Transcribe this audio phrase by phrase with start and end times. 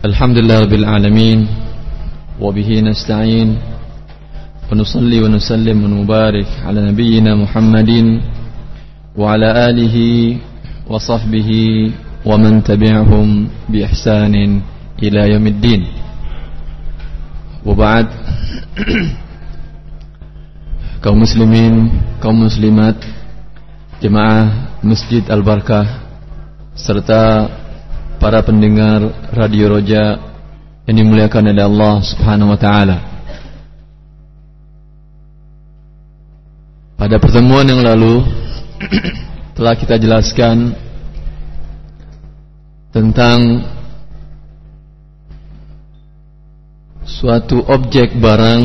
[0.00, 1.38] الحمد لله رب العالمين
[2.40, 3.48] وبه نستعين
[4.72, 7.90] ونصلي ونسلم ونبارك على نبينا محمد
[9.12, 9.96] وعلى آله
[10.88, 11.50] وصحبه
[12.24, 13.28] ومن تبعهم
[13.68, 14.34] بإحسان
[15.04, 15.82] إلى يوم الدين.
[17.68, 18.06] وبعد
[21.04, 21.92] kaum muslimin,
[22.24, 22.96] kaum muslimat,
[24.00, 25.84] jemaah Masjid Al-Barkah
[26.72, 27.52] serta
[28.20, 29.00] para pendengar
[29.32, 30.20] Radio Roja
[30.84, 32.98] yang dimuliakan oleh Allah Subhanahu wa taala.
[37.00, 38.20] Pada pertemuan yang lalu
[39.56, 40.76] telah kita jelaskan
[42.92, 43.64] tentang
[47.08, 48.62] suatu objek barang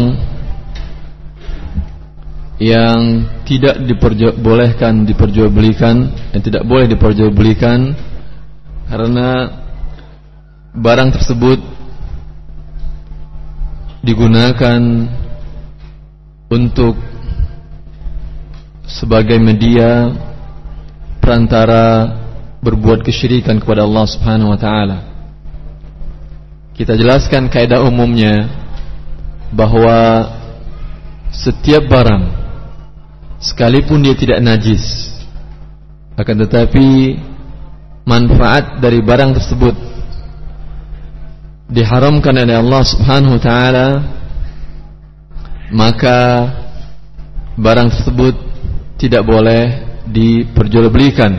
[2.59, 5.95] yang tidak diperbolehkan diperjualbelikan
[6.35, 7.95] yang tidak boleh diperjualbelikan
[8.85, 9.29] karena
[10.75, 11.59] barang tersebut
[14.05, 14.81] digunakan
[16.51, 16.93] untuk
[18.85, 20.13] sebagai media
[21.17, 22.13] perantara
[22.61, 24.99] berbuat kesyirikan kepada Allah Subhanahu wa taala.
[26.77, 28.45] Kita jelaskan kaidah umumnya
[29.49, 30.27] bahwa
[31.33, 32.23] setiap barang
[33.41, 35.13] sekalipun dia tidak najis
[36.15, 37.19] akan tetapi
[38.05, 39.75] manfaat dari barang tersebut
[41.65, 43.87] diharamkan oleh Allah Subhanahu wa taala
[45.73, 46.19] maka
[47.57, 48.35] barang tersebut
[49.01, 49.63] tidak boleh
[50.05, 51.33] diperjualbelikan.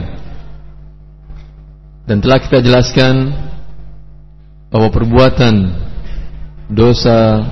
[2.07, 3.35] Dan telah kita jelaskan
[4.71, 5.55] bahwa perbuatan
[6.71, 7.43] dosa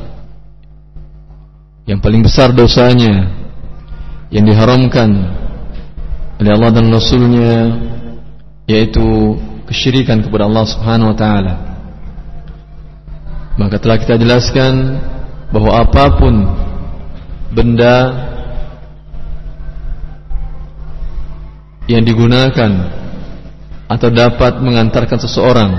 [1.86, 3.30] yang paling besar dosanya
[4.30, 5.10] yang diharamkan
[6.42, 7.54] oleh Allah dan Rasulnya
[8.64, 9.36] yaitu
[9.68, 11.54] kesyirikan kepada Allah Subhanahu wa taala.
[13.54, 14.98] Maka telah kita jelaskan
[15.54, 16.34] bahwa apa pun
[17.54, 17.96] benda
[21.86, 22.90] yang digunakan
[23.86, 25.72] atau dapat mengantarkan seseorang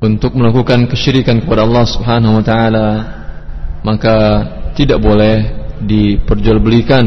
[0.00, 2.88] untuk melakukan kesyirikan kepada Allah Subhanahu wa taala
[3.80, 4.16] maka
[4.76, 7.04] tidak boleh diperjualbelikan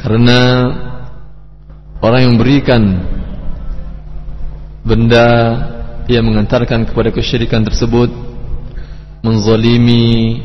[0.00, 0.40] karena
[2.00, 2.82] orang yang berikan
[4.86, 5.28] benda
[6.06, 8.12] yang mengantarkan kepada kesyirikan tersebut
[9.26, 10.38] menzalimi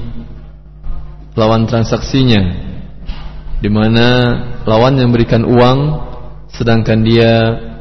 [1.38, 2.41] lawan transaksinya
[3.61, 4.07] di mana
[4.66, 5.79] lawan yang memberikan uang
[6.50, 7.34] sedangkan dia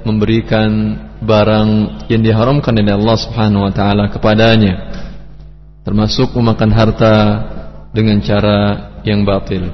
[0.04, 1.68] memberikan barang
[2.12, 4.74] yang diharamkan oleh Allah Subhanahu wa taala kepadanya
[5.84, 7.16] termasuk memakan harta
[7.90, 8.58] dengan cara
[9.02, 9.72] yang batil.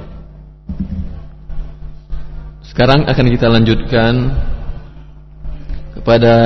[2.76, 4.36] Sekarang akan kita lanjutkan
[5.96, 6.36] kepada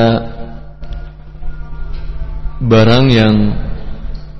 [2.63, 3.35] barang yang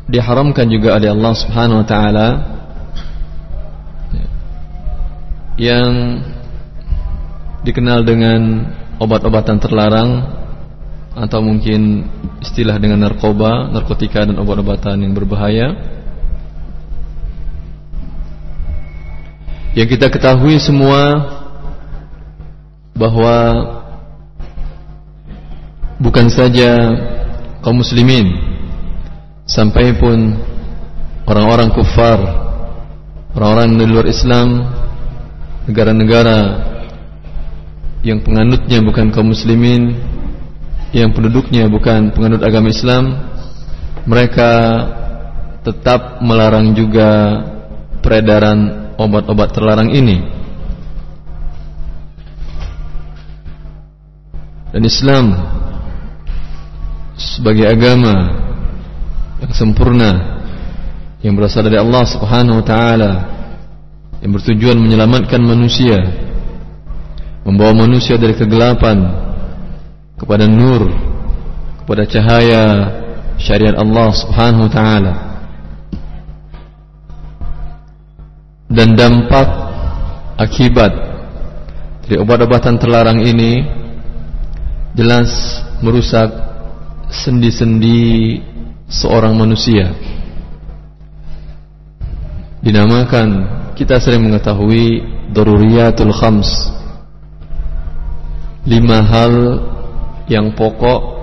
[0.07, 2.29] diharamkan juga oleh Allah Subhanahu wa taala
[5.59, 6.23] yang
[7.67, 8.71] dikenal dengan
[9.03, 10.31] obat-obatan terlarang
[11.19, 12.07] atau mungkin
[12.39, 15.75] istilah dengan narkoba, narkotika dan obat-obatan yang berbahaya.
[19.75, 21.40] Yang kita ketahui semua
[22.95, 23.37] bahwa
[26.01, 26.71] bukan saja
[27.61, 28.33] kaum muslimin
[29.45, 30.39] sampai pun
[31.29, 32.19] orang-orang kufar,
[33.37, 34.65] orang-orang di luar Islam,
[35.69, 36.39] negara-negara
[38.01, 39.93] yang penganutnya bukan kaum muslimin
[40.91, 43.15] yang penduduknya bukan penganut agama Islam
[44.09, 44.51] mereka
[45.61, 47.39] tetap melarang juga
[48.01, 50.40] peredaran obat-obat terlarang ini
[54.71, 55.25] dan Islam
[57.19, 58.15] sebagai agama
[59.43, 60.11] yang sempurna
[61.21, 63.13] yang berasal dari Allah Subhanahu wa taala
[64.25, 66.01] yang bertujuan menyelamatkan manusia
[67.45, 69.05] membawa manusia dari kegelapan
[70.21, 70.87] kepada nur
[71.83, 72.65] kepada cahaya
[73.41, 75.15] syariat Allah Subhanahu wa taala.
[78.71, 79.49] Dan dampak
[80.39, 80.93] akibat
[82.07, 83.67] dari obat-obatan terlarang ini
[84.95, 86.31] jelas merusak
[87.11, 88.39] sendi-sendi
[88.91, 89.95] seorang manusia
[92.61, 95.01] dinamakan kita sering mengetahui
[95.33, 96.51] daruriyatul khams
[98.69, 99.35] lima hal
[100.29, 101.19] yang pokok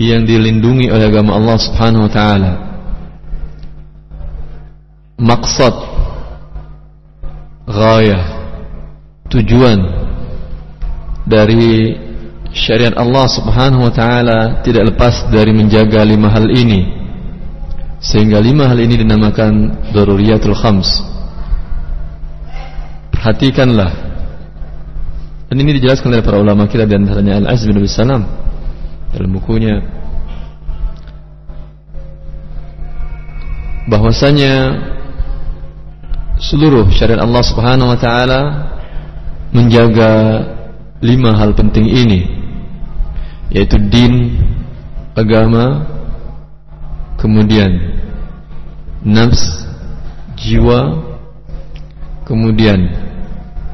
[0.00, 2.52] yang dilindungi oleh agama Allah Subhanahu wa taala.
[5.20, 5.74] Maksud
[7.68, 8.24] ghayah
[9.28, 9.78] tujuan
[11.28, 11.92] dari
[12.50, 16.98] syariat Allah Subhanahu wa taala tidak lepas dari menjaga lima hal ini.
[18.00, 21.04] Sehingga lima hal ini dinamakan daruriyatul khams.
[23.12, 23.92] Perhatikanlah.
[25.50, 28.22] Dan ini dijelaskan oleh para ulama kita di antaranya Al-Aziz bin Abi Salam
[29.10, 29.82] dalam bukunya
[33.90, 34.78] bahwasanya
[36.38, 38.40] seluruh syariat Allah Subhanahu wa taala
[39.50, 40.46] menjaga
[41.02, 42.39] lima hal penting ini
[43.50, 44.38] yaitu din,
[45.18, 45.86] agama,
[47.18, 48.00] kemudian
[49.02, 49.66] nafs,
[50.38, 51.02] jiwa,
[52.24, 52.88] kemudian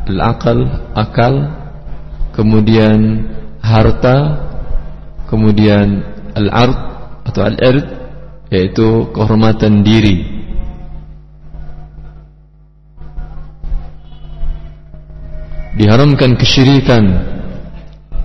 [0.09, 0.59] al-aqal,
[0.97, 1.35] akal,
[2.33, 3.29] kemudian
[3.61, 4.49] harta,
[5.29, 6.03] kemudian
[6.33, 6.79] al-ard
[7.27, 7.87] atau al-ird
[8.49, 10.39] yaitu kehormatan diri.
[15.77, 17.05] Diharamkan kesyirikan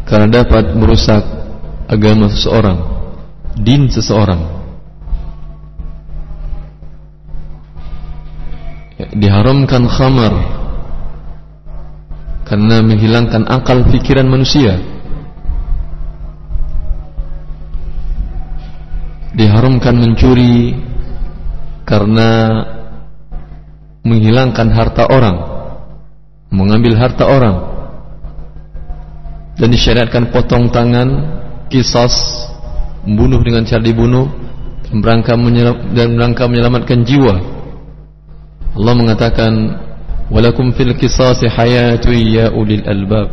[0.08, 1.41] karena dapat merusak
[1.92, 2.80] agama seseorang,
[3.60, 4.64] din seseorang.
[9.12, 10.34] Diharamkan khamar
[12.48, 14.80] karena menghilangkan akal pikiran manusia.
[19.36, 20.76] Diharamkan mencuri
[21.84, 22.62] karena
[24.08, 25.38] menghilangkan harta orang
[26.52, 27.58] mengambil harta orang
[29.56, 31.40] dan disyariatkan potong tangan
[31.72, 32.12] kisas
[33.08, 34.28] membunuh dengan cara dibunuh
[34.86, 35.34] dan berangka,
[35.96, 37.36] dan berangka menyelamatkan jiwa.
[38.76, 39.52] Allah mengatakan
[40.28, 43.32] walakum fil kisasi hayatu ya ulil albab.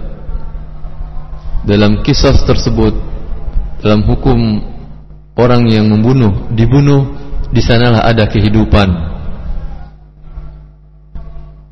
[1.66, 2.94] Dalam kisas tersebut
[3.82, 4.62] dalam hukum
[5.34, 7.10] orang yang membunuh dibunuh
[7.50, 9.10] di sanalah ada kehidupan.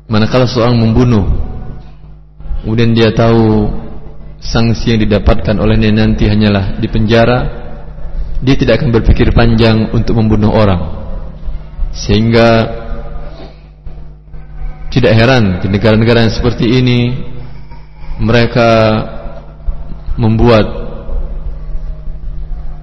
[0.07, 1.47] Manakala seorang membunuh
[2.67, 3.71] Kemudian dia tahu
[4.47, 7.39] Sanksi yang didapatkan olehnya nanti hanyalah di penjara.
[8.39, 10.81] Dia tidak akan berpikir panjang untuk membunuh orang.
[11.97, 12.49] Sehingga
[14.87, 17.15] Tidak heran di negara-negara yang seperti ini
[18.21, 18.69] Mereka
[20.21, 20.67] Membuat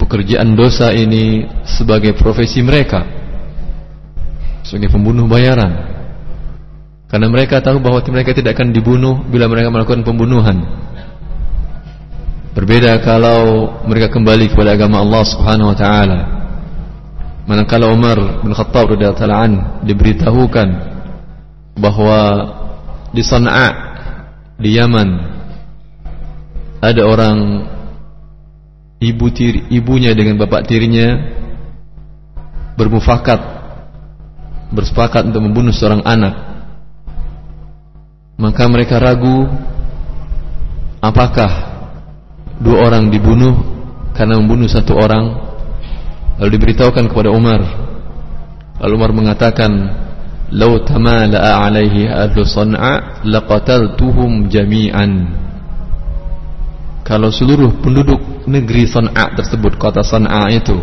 [0.03, 3.07] Pekerjaan dosa ini Sebagai profesi mereka
[4.65, 5.93] Sebagai pembunuh bayaran.
[7.05, 10.67] Karena mereka tahu bahwa mereka tidak akan dibunuh bila mereka melakukan pembunuhan.
[12.55, 16.21] Berbeda kalau mereka kembali kepada agama Allah Subhanahu wa taala.
[17.51, 19.53] Manakala Umar bin Khattab radhiyallahu an
[19.83, 20.69] diberitahukan
[21.75, 22.21] bahwa
[23.11, 23.69] di Sana'a
[24.55, 25.09] di Yaman
[26.79, 27.37] ada orang
[29.03, 31.11] ibu tiri, ibunya dengan bapak tirinya
[32.79, 33.41] bermufakat
[34.71, 36.35] bersepakat untuk membunuh seorang anak
[38.39, 39.47] maka mereka ragu
[41.03, 41.74] apakah
[42.65, 43.53] dua orang dibunuh
[44.17, 45.37] karena membunuh satu orang
[46.41, 47.61] lalu diberitahukan kepada Umar.
[48.81, 49.71] Lalu Umar mengatakan
[50.51, 55.45] lau tamala'a alaihi ahlu san'a laqataltuhum jami'an.
[57.05, 60.81] Kalau seluruh penduduk negeri San'a tersebut kota San'a itu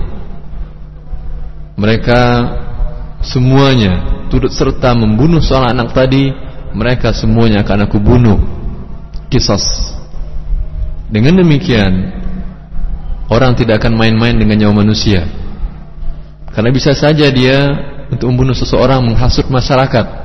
[1.81, 2.22] mereka
[3.25, 6.30] semuanya turut serta membunuh seorang anak tadi
[6.78, 8.38] mereka semuanya akan aku bunuh.
[9.33, 9.66] Kisas
[11.11, 11.91] dengan demikian
[13.27, 15.27] orang tidak akan main-main dengan nyawa manusia.
[16.51, 17.59] Karena bisa saja dia
[18.11, 20.19] untuk membunuh seseorang menghasut masyarakat.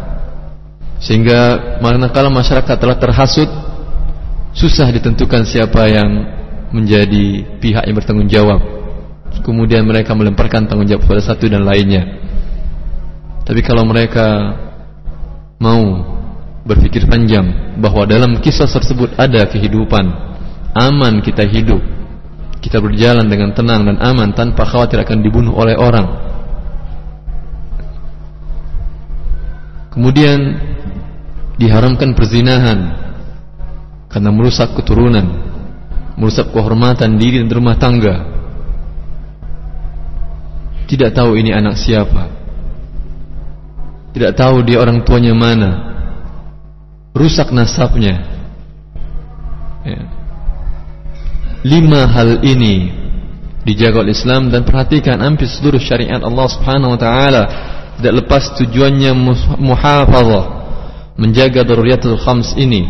[1.02, 3.46] Sehingga manakala masyarakat telah terhasut
[4.56, 6.10] susah ditentukan siapa yang
[6.74, 8.58] menjadi pihak yang bertanggung jawab.
[9.46, 12.26] Kemudian mereka melemparkan tanggung jawab kepada satu dan lainnya.
[13.46, 14.58] Tapi kalau mereka
[15.62, 16.02] mau
[16.66, 20.25] berpikir panjang bahwa dalam kisah tersebut ada kehidupan
[20.76, 21.80] aman kita hidup.
[22.60, 26.08] Kita berjalan dengan tenang dan aman tanpa khawatir akan dibunuh oleh orang.
[29.96, 30.38] Kemudian
[31.56, 32.92] diharamkan perzinahan
[34.12, 35.46] karena merusak keturunan
[36.16, 38.24] merusak kehormatan diri dan rumah tangga.
[40.88, 42.32] Tidak tahu ini anak siapa.
[44.16, 45.70] Tidak tahu dia orang tuanya mana.
[47.12, 48.24] Rusak nasabnya.
[49.84, 50.15] Ya.
[51.66, 52.94] Lima hal ini
[53.66, 57.42] dijaga oleh Islam dan perhatikan hampir seluruh syariat Allah Subhanahu wa taala.
[57.98, 59.10] Tidak lepas tujuannya
[59.58, 60.44] muhafazah
[61.18, 62.86] menjaga daruriyatul khams ini.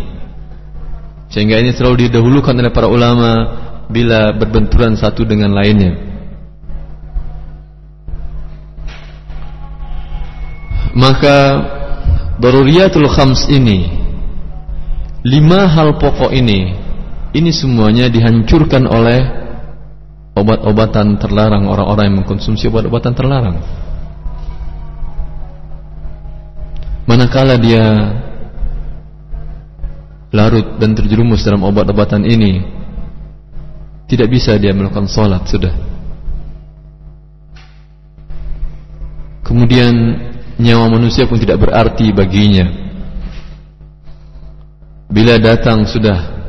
[1.32, 3.32] Sehingga ini selalu didahulukan oleh para ulama
[3.88, 5.94] bila berbenturan satu dengan lainnya.
[10.96, 11.38] Maka
[12.40, 13.96] daruriyatul khams ini
[15.26, 16.85] Lima hal pokok ini
[17.36, 19.20] ini semuanya dihancurkan oleh
[20.32, 23.56] obat-obatan terlarang orang-orang yang mengkonsumsi obat-obatan terlarang.
[27.06, 27.84] Manakala dia
[30.32, 32.64] larut dan terjerumus dalam obat-obatan ini,
[34.08, 35.74] tidak bisa dia melakukan sholat sudah.
[39.46, 39.94] Kemudian
[40.58, 42.66] nyawa manusia pun tidak berarti baginya.
[45.06, 46.45] Bila datang sudah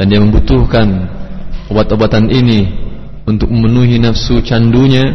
[0.00, 1.12] dan dia membutuhkan
[1.68, 2.72] obat-obatan ini
[3.28, 5.12] untuk memenuhi nafsu candunya,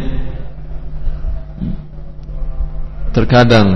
[3.10, 3.66] terkadang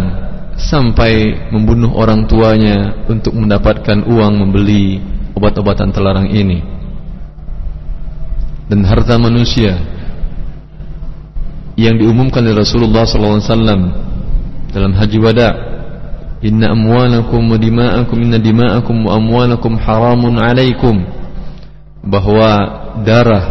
[0.54, 5.02] sampai membunuh orang tuanya untuk mendapatkan uang membeli
[5.34, 6.62] obat-obatan terlarang ini.
[8.70, 9.82] Dan harta manusia
[11.74, 13.42] yang diumumkan oleh Rasulullah SAW
[14.70, 15.69] dalam haji wada
[16.40, 21.04] wa dima'akum inna dima'akum wa amwalakum haramun alaikum.
[22.00, 22.48] Bahwa
[23.04, 23.44] darah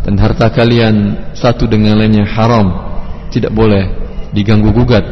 [0.00, 2.72] dan harta kalian satu dengan lainnya haram
[3.28, 3.84] tidak boleh
[4.32, 5.04] diganggu gugat.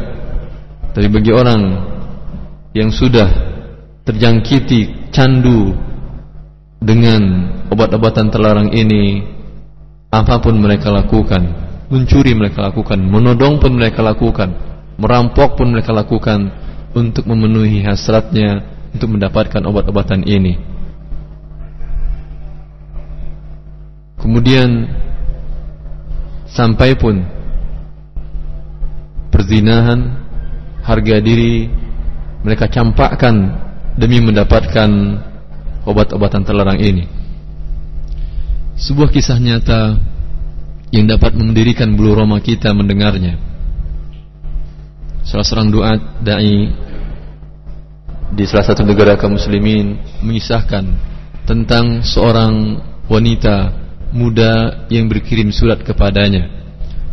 [0.97, 1.61] Tapi bagi orang
[2.73, 3.29] yang sudah
[4.07, 5.77] terjangkiti candu
[6.81, 7.21] dengan
[7.69, 9.21] obat-obatan terlarang ini,
[10.09, 11.43] apa pun mereka lakukan,
[11.91, 14.53] mencuri mereka lakukan, menodong pun mereka lakukan,
[14.95, 16.53] merampok pun mereka lakukan
[16.95, 18.63] untuk memenuhi hasratnya
[18.95, 20.55] untuk mendapatkan obat-obatan ini.
[24.15, 24.89] Kemudian
[26.47, 27.21] sampai pun
[29.29, 30.23] perzinahan
[30.81, 31.67] harga diri
[32.41, 33.59] mereka campakkan
[33.99, 34.89] demi mendapatkan
[35.83, 37.05] obat-obatan terlarang ini.
[38.79, 39.99] Sebuah kisah nyata
[40.95, 43.54] yang dapat mendirikan bulu roma kita mendengarnya.
[45.25, 45.91] Salah seorang doa
[46.21, 46.69] dai
[48.35, 50.85] di salah satu negara kaum muslimin mengisahkan
[51.49, 53.73] tentang seorang wanita
[54.13, 56.49] muda yang berkirim surat kepadanya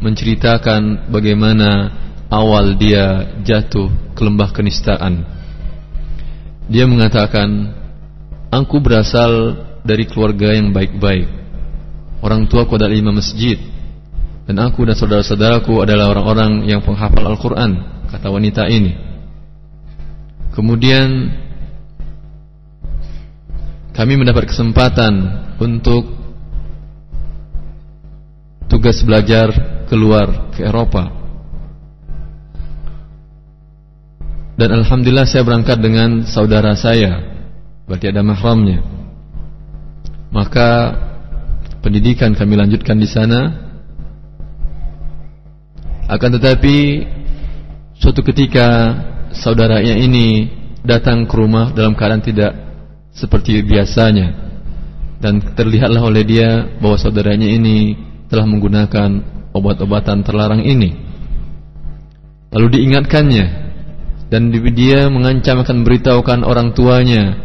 [0.03, 1.95] menceritakan bagaimana
[2.33, 5.23] awal dia jatuh ke lembah kenistaan.
[6.67, 7.79] Dia mengatakan,
[8.53, 11.25] Aku berasal dari keluarga yang baik-baik.
[12.21, 13.57] Orang tuaku adalah imam masjid.
[14.45, 18.93] Dan aku dan saudara-saudaraku adalah orang-orang yang penghafal Al-Quran, kata wanita ini.
[20.53, 21.33] Kemudian,
[23.97, 25.13] kami mendapat kesempatan
[25.57, 26.13] untuk
[28.69, 29.49] tugas belajar
[29.89, 31.09] keluar ke Eropa.
[34.61, 37.33] Dan Alhamdulillah saya berangkat dengan saudara saya
[37.89, 38.79] Berarti ada mahramnya.
[40.31, 40.69] Maka
[41.83, 43.59] Pendidikan kami lanjutkan di sana.
[46.07, 47.03] Akan tetapi
[48.03, 48.67] Suatu ketika
[49.31, 50.51] Saudaranya ini
[50.83, 52.53] Datang ke rumah dalam keadaan tidak
[53.15, 54.35] Seperti biasanya
[55.23, 57.95] Dan terlihatlah oleh dia Bahwa saudaranya ini
[58.27, 59.11] Telah menggunakan
[59.55, 60.99] obat-obatan terlarang ini
[62.51, 63.63] Lalu diingatkannya
[64.33, 67.37] dan dia mengancam akan beritahukan orang tuanya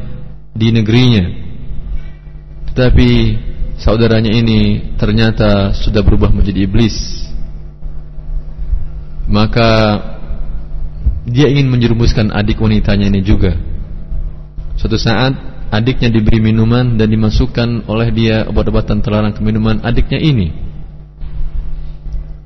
[0.55, 1.27] di negerinya.
[2.71, 3.09] Tetapi
[3.75, 6.95] saudaranya ini ternyata sudah berubah menjadi iblis.
[9.27, 9.99] Maka
[11.27, 13.60] dia ingin menjerumuskan adik wanitanya ini juga.
[14.79, 15.36] Suatu saat
[15.67, 20.55] adiknya diberi minuman dan dimasukkan oleh dia obat-obatan terlarang ke minuman adiknya ini.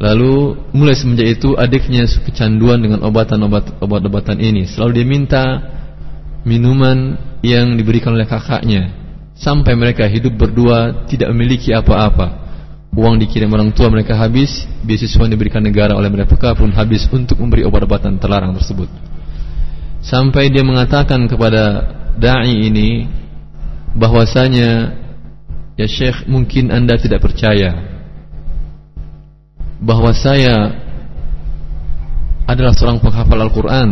[0.01, 4.65] Lalu mulai semenjak itu adiknya kecanduan dengan obatan-obat-obatan ini.
[4.65, 5.43] Selalu dia minta
[6.41, 8.97] minuman yang diberikan oleh kakaknya
[9.37, 12.40] sampai mereka hidup berdua tidak memiliki apa-apa.
[12.91, 17.39] Uang dikirim orang tua mereka habis, beasiswa yang diberikan negara oleh mereka pun habis untuk
[17.39, 18.91] memberi obat-obatan terlarang tersebut.
[20.03, 21.87] Sampai dia mengatakan kepada
[22.19, 23.07] dai ini
[23.95, 24.97] bahwasanya
[25.79, 27.79] ya Syekh mungkin Anda tidak percaya
[29.79, 30.75] bahwa saya
[32.49, 33.89] adalah seorang penghafal Al-Quran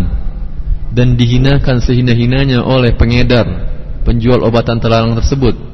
[0.92, 3.46] dan dihinakan sehina-hinanya oleh pengedar
[4.04, 5.69] penjual obatan terlarang tersebut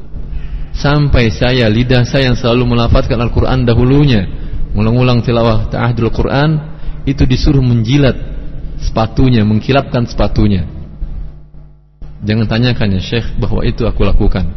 [0.75, 4.27] sampai saya lidah saya yang selalu melafatkan Al-Quran dahulunya
[4.75, 6.75] mengulang-ulang tilawah ta'ahdul Quran
[7.07, 8.15] itu disuruh menjilat
[8.83, 10.67] sepatunya mengkilapkan sepatunya.
[12.25, 14.51] Jangan tanyakan ya Syekh bahwa itu aku lakukan.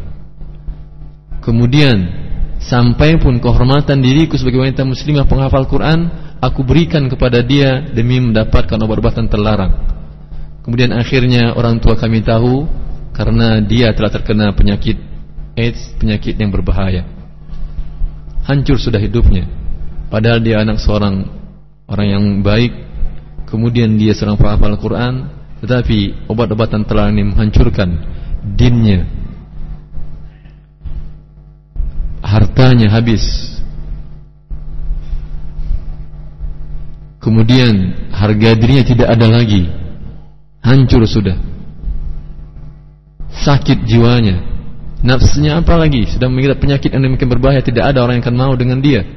[1.39, 2.19] Kemudian
[2.59, 6.11] Sampai pun kehormatan diriku sebagai wanita muslimah penghafal Quran
[6.43, 9.75] Aku berikan kepada dia demi mendapatkan obat-obatan terlarang.
[10.63, 12.67] Kemudian akhirnya orang tua kami tahu
[13.15, 15.08] Karena dia telah terkena penyakit
[15.59, 17.03] AIDS Penyakit yang berbahaya
[18.47, 19.43] Hancur sudah hidupnya
[20.07, 21.27] Padahal dia anak seorang
[21.91, 22.71] orang yang baik
[23.51, 25.27] Kemudian dia seorang penghafal Quran
[25.59, 27.89] Tetapi obat-obatan terlarang ini menghancurkan
[28.55, 29.19] dinnya
[32.59, 33.23] jatahnya habis.
[37.23, 39.71] Kemudian harga dirinya tidak ada lagi.
[40.59, 41.39] Hancur sudah.
[43.31, 44.43] Sakit jiwanya.
[44.99, 46.03] Nafsunya apa lagi?
[46.11, 49.07] Sedang mengidap penyakit yang demikian berbahaya, tidak ada orang yang akan mau dengan dia.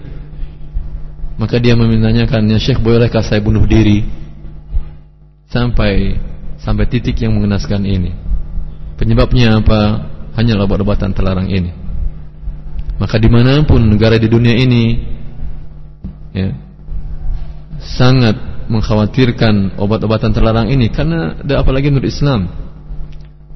[1.42, 4.06] Maka dia memintanya ya Syekh bolehkah saya bunuh diri?
[5.50, 6.14] Sampai
[6.62, 8.14] sampai titik yang mengenaskan ini.
[8.94, 10.06] Penyebabnya apa?
[10.38, 11.74] Hanya obat-obatan terlarang ini.
[13.02, 15.02] Maka di mana pun negara di dunia ini,
[16.30, 16.54] ya,
[17.82, 18.38] sangat
[18.70, 22.46] mengkhawatirkan obat-obatan terlarang ini karena ada apalagi menurut Islam.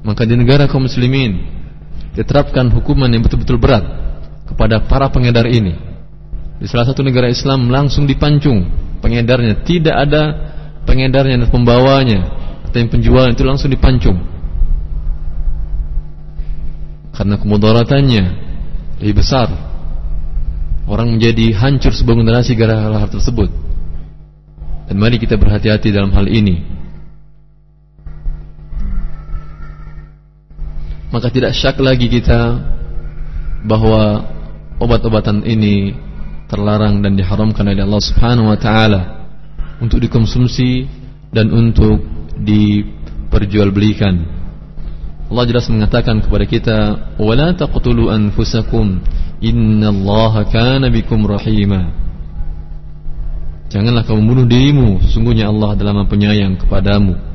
[0.03, 1.56] Maka di negara kaum muslimin
[2.17, 3.85] diterapkan hukuman yang betul-betul berat
[4.49, 5.77] kepada para pengedar ini.
[6.57, 8.65] Di salah satu negara Islam langsung dipancung
[8.97, 10.23] pengedarnya, tidak ada
[10.89, 12.19] pengedarnya dan pembawanya
[12.65, 14.17] atau yang penjual itu langsung dipancung.
[17.13, 18.23] Karena kemudaratannya
[19.01, 19.49] lebih besar.
[20.87, 23.51] Orang menjadi hancur sebuah generasi gara-gara hal tersebut.
[24.87, 26.76] Dan mari kita berhati-hati dalam hal ini.
[31.07, 32.59] Maka tidak syak lagi kita
[33.63, 34.27] bahwa
[34.77, 35.95] obat-obatan ini
[36.47, 39.01] terlarang dan diharamkan oleh Allah Subhanahu wa taala
[39.79, 40.87] untuk dikonsumsi
[41.31, 42.03] dan untuk
[42.39, 44.35] diperjualbelikan.
[45.27, 46.77] Allah jelas mengatakan kepada kita,
[47.19, 49.03] "Wala taqtulu anfusakum,
[49.43, 52.07] innallaha kana bikum rahima."
[53.67, 57.26] Janganlah kamu bunuh dirimu Sesungguhnya Allah adalah maha penyayang kepadamu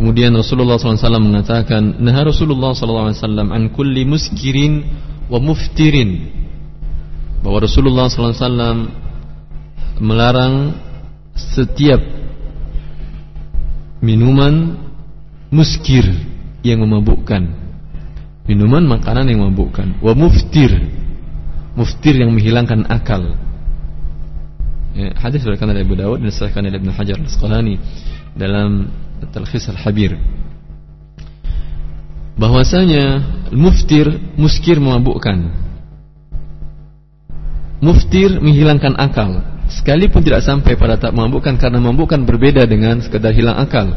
[0.00, 4.80] Kemudian Rasulullah SAW mengatakan Nah Rasulullah SAW An kulli muskirin
[5.28, 6.24] Wa muftirin.
[7.44, 8.88] Bahwa Rasulullah SAW
[10.00, 10.72] Melarang
[11.36, 12.00] Setiap
[14.00, 14.80] Minuman
[15.52, 16.08] Muskir
[16.64, 17.42] Yang memabukkan.
[18.48, 20.00] Minuman makanan yang memabukkan.
[20.00, 20.74] Wa muftir.
[21.76, 23.36] Muftir yang menghilangkan akal.
[24.90, 27.78] Ya, hadis diriwayatkan oleh Abu Dawud dan disahkan oleh Ibnu Hajar Al-Asqalani
[28.34, 28.90] dalam
[29.28, 30.16] Talkhis Al-Habir.
[32.40, 33.20] Bahwasanya
[33.52, 34.08] muftir
[34.40, 35.52] muskir memabukkan.
[37.84, 39.44] Muftir menghilangkan akal.
[39.70, 43.92] Sekalipun tidak sampai pada tak memabukkan karena memabukkan berbeda dengan sekedar hilang akal.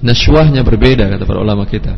[0.00, 1.96] Naswahnya berbeda kata para ulama kita.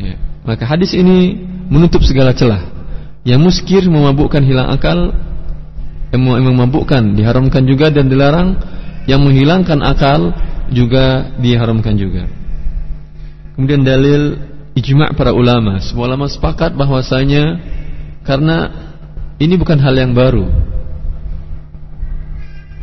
[0.00, 0.16] Ya.
[0.46, 1.36] Maka hadis ini
[1.68, 2.80] menutup segala celah
[3.24, 5.12] yang muskir memabukkan hilang akal
[6.10, 8.56] Yang memabukkan diharamkan juga dan dilarang
[9.04, 10.32] Yang menghilangkan akal
[10.70, 12.26] juga diharamkan juga
[13.54, 14.40] Kemudian dalil
[14.74, 17.58] ijma' para ulama Semua ulama sepakat bahwasanya
[18.24, 18.70] Karena
[19.40, 20.46] ini bukan hal yang baru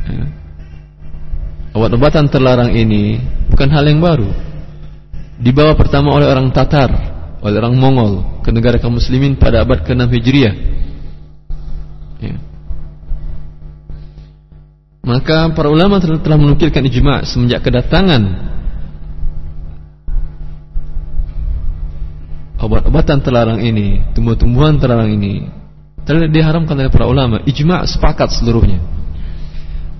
[0.08, 0.26] ya.
[1.74, 3.20] Obat-obatan terlarang ini
[3.50, 4.30] Bukan hal yang baru
[5.38, 10.10] Dibawa pertama oleh orang Tatar oleh orang Mongol ke negara kaum muslimin pada abad ke-6
[10.10, 10.56] Hijriah.
[12.18, 12.36] Ya.
[15.08, 18.28] Maka para ulama telah, menukilkan ijma' semenjak kedatangan
[22.60, 25.48] obat-obatan terlarang ini, tumbuh-tumbuhan terlarang ini
[26.04, 27.40] telah diharamkan oleh para ulama.
[27.48, 28.84] Ijma' sepakat seluruhnya.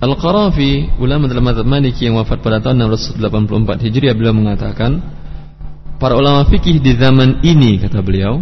[0.04, 5.02] Al-Qarafi, ulama dalam mazhab Maliki yang wafat pada tahun 684 Hijriah beliau mengatakan
[5.98, 8.38] Para ulama fikih di zaman ini kata beliau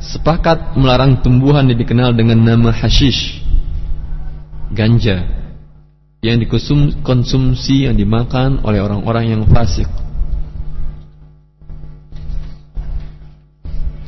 [0.00, 3.44] sepakat melarang tumbuhan yang dikenal dengan nama hashish,
[4.72, 5.47] ganja
[6.18, 9.86] yang dikonsumsi yang dimakan oleh orang-orang yang fasik.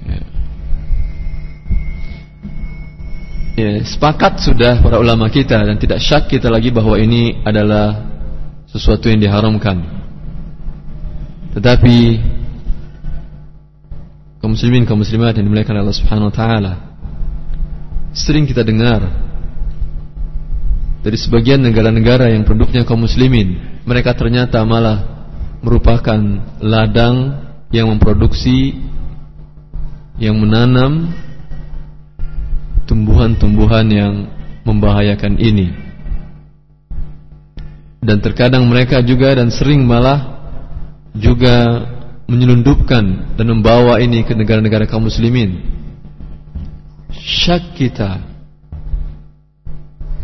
[0.02, 0.22] Ya.
[3.54, 8.10] ya, sepakat sudah para ulama kita dan tidak syak kita lagi bahwa ini adalah
[8.66, 9.78] sesuatu yang diharamkan.
[11.54, 11.98] Tetapi
[14.42, 16.72] kaum muslimin kaum muslimat yang dimuliakan Allah Subhanahu wa taala.
[18.10, 19.29] Sering kita dengar
[21.00, 25.26] dari sebagian negara-negara yang produknya kaum muslimin, mereka ternyata malah
[25.64, 26.20] merupakan
[26.60, 27.40] ladang
[27.72, 28.76] yang memproduksi
[30.20, 31.12] yang menanam
[32.84, 34.14] tumbuhan-tumbuhan yang
[34.68, 35.72] membahayakan ini.
[38.00, 40.40] Dan terkadang mereka juga dan sering malah
[41.16, 41.84] juga
[42.30, 45.58] menyelundupkan dan membawa ini ke negara-negara kaum muslimin
[47.10, 48.29] syak kita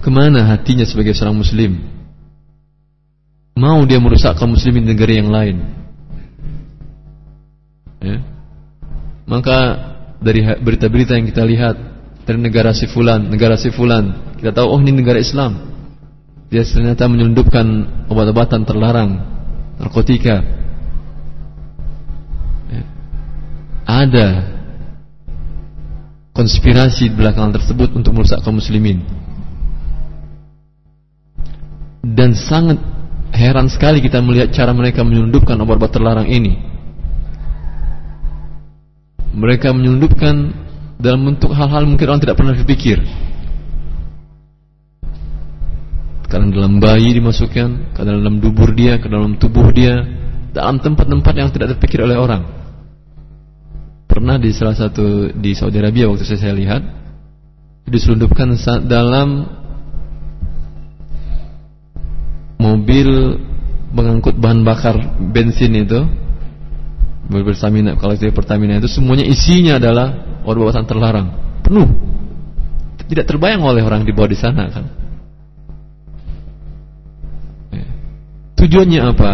[0.07, 1.83] ke mana hatinya sebagai seorang muslim?
[3.59, 5.57] Mau dia merusak kaum muslimin di negara yang lain?
[7.97, 8.23] Ya.
[9.27, 9.59] maka
[10.23, 11.75] dari berita-berita yang kita lihat
[12.23, 15.75] dari negara si fulan, negara si fulan kita tahu oh ini negara Islam.
[16.55, 17.67] Dia ternyata menyelundupkan
[18.07, 19.11] obat-obatan terlarang
[19.83, 20.47] narkotika.
[23.87, 24.55] Ada
[26.31, 29.26] konspirasi di belakang tersebut untuk merusak kaum muslimin.
[32.07, 32.79] Dan sangat
[33.35, 36.55] heran sekali kita melihat cara mereka menyelundupkan obat-obat terlarang ini.
[39.37, 40.55] Mereka menyelundupkan
[40.97, 43.03] dalam bentuk hal-hal mungkin orang tidak pernah berpikir.
[46.27, 50.03] Karena dalam bayi dimasukkan, ke dalam dubur dia, ke dalam tubuh dia,
[50.51, 52.43] dalam tempat-tempat yang tidak terpikir oleh orang.
[54.09, 56.83] Pernah di salah satu di Saudi Arabia waktu saya, saya lihat
[57.87, 58.57] diselundupkan
[58.89, 59.45] dalam
[62.67, 63.39] mobil
[63.95, 64.99] mengangkut bahan bakar
[65.31, 66.03] bensin itu
[67.31, 71.29] mobil Pertamina kalau itu Pertamina itu semuanya isinya adalah obat-obatan terlarang
[71.63, 71.87] penuh
[73.07, 74.87] tidak terbayang oleh orang di bawah di sana kan
[78.57, 79.33] Tujuannya apa?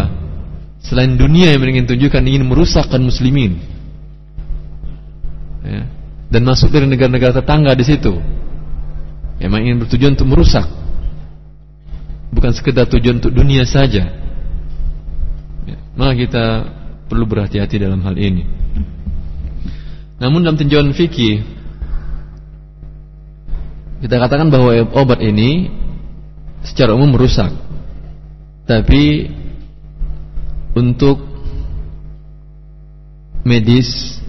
[0.83, 3.55] Selain dunia yang ingin tunjukkan ingin merusakkan muslimin.
[5.63, 5.87] Ya.
[6.27, 8.19] Dan masuk dari negara-negara tetangga di situ.
[9.39, 10.67] Memang ingin bertujuan untuk merusak.
[12.33, 14.09] Bukan sekedar tujuan untuk dunia saja.
[15.69, 15.77] Ya.
[15.93, 16.45] Maka kita
[17.05, 18.43] perlu berhati-hati dalam hal ini.
[20.17, 21.45] Namun dalam tinjauan fikih
[24.03, 25.71] kita katakan bahwa obat ini
[26.59, 27.55] secara umum merusak
[28.67, 29.31] tapi
[30.75, 31.19] untuk
[33.43, 34.19] medis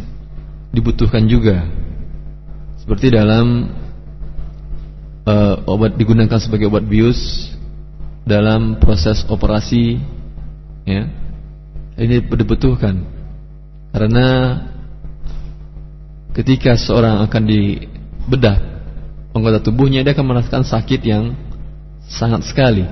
[0.75, 1.63] dibutuhkan juga.
[2.83, 3.71] Seperti dalam
[5.25, 7.54] uh, obat digunakan sebagai obat bius
[8.25, 10.01] dalam proses operasi
[10.89, 11.09] ya.
[11.95, 13.07] Ini dibutuhkan.
[13.95, 14.59] Karena
[16.35, 18.59] ketika seorang akan dibedah
[19.31, 21.39] anggota tubuhnya dia akan merasakan sakit yang
[22.11, 22.83] sangat sekali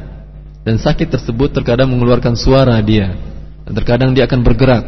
[0.63, 3.19] dan sakit tersebut terkadang mengeluarkan suara dia
[3.67, 4.85] dan terkadang dia akan bergerak.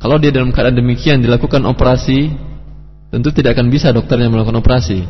[0.00, 2.28] Kalau dia dalam keadaan demikian dilakukan operasi,
[3.08, 5.08] tentu tidak akan bisa dokternya melakukan operasi.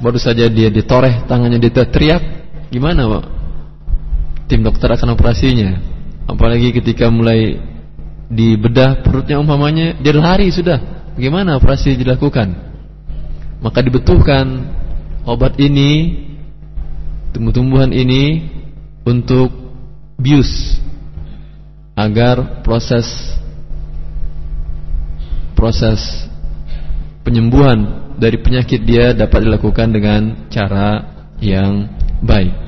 [0.00, 2.22] Baru saja dia ditoreh tangannya dia teriak,
[2.72, 3.35] gimana Pak?
[4.46, 5.78] Tim dokter akan operasinya.
[6.26, 7.58] Apalagi ketika mulai
[8.26, 10.78] dibedah perutnya umpamanya dia lari sudah.
[11.14, 12.54] Bagaimana operasi dilakukan?
[13.62, 14.68] Maka dibutuhkan
[15.24, 16.22] obat ini
[17.32, 18.46] tumbuh-tumbuhan ini
[19.06, 19.48] untuk
[20.20, 20.78] bius
[21.96, 23.08] agar proses
[25.56, 26.28] proses
[27.24, 31.88] penyembuhan dari penyakit dia dapat dilakukan dengan cara yang
[32.20, 32.65] baik.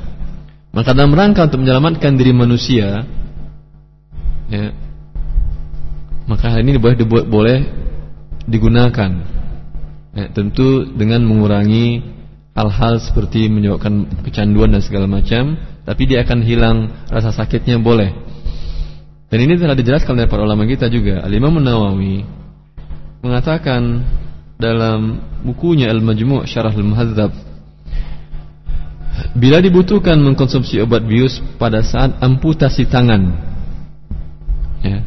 [0.72, 3.08] Maka dalam rangka untuk menyelamatkan diri manusia,
[4.52, 4.66] ya,
[6.28, 7.58] maka hal ini boleh boleh
[8.44, 9.10] digunakan.
[10.12, 12.02] Ya, tentu dengan mengurangi
[12.56, 15.54] hal-hal seperti menyebabkan kecanduan dan segala macam
[15.88, 16.76] tapi dia akan hilang
[17.08, 18.12] rasa sakitnya boleh.
[19.32, 21.24] Dan ini telah dijelaskan oleh para ulama kita juga.
[21.24, 22.28] Al-Imam Nawawi
[23.24, 24.04] mengatakan
[24.60, 27.32] dalam bukunya Al-Majmu' Syarah Al-Muhadzab
[29.34, 33.34] Bila dibutuhkan mengkonsumsi obat bius pada saat amputasi tangan
[34.82, 35.02] ya,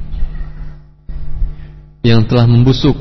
[2.04, 2.95] yang telah membusuk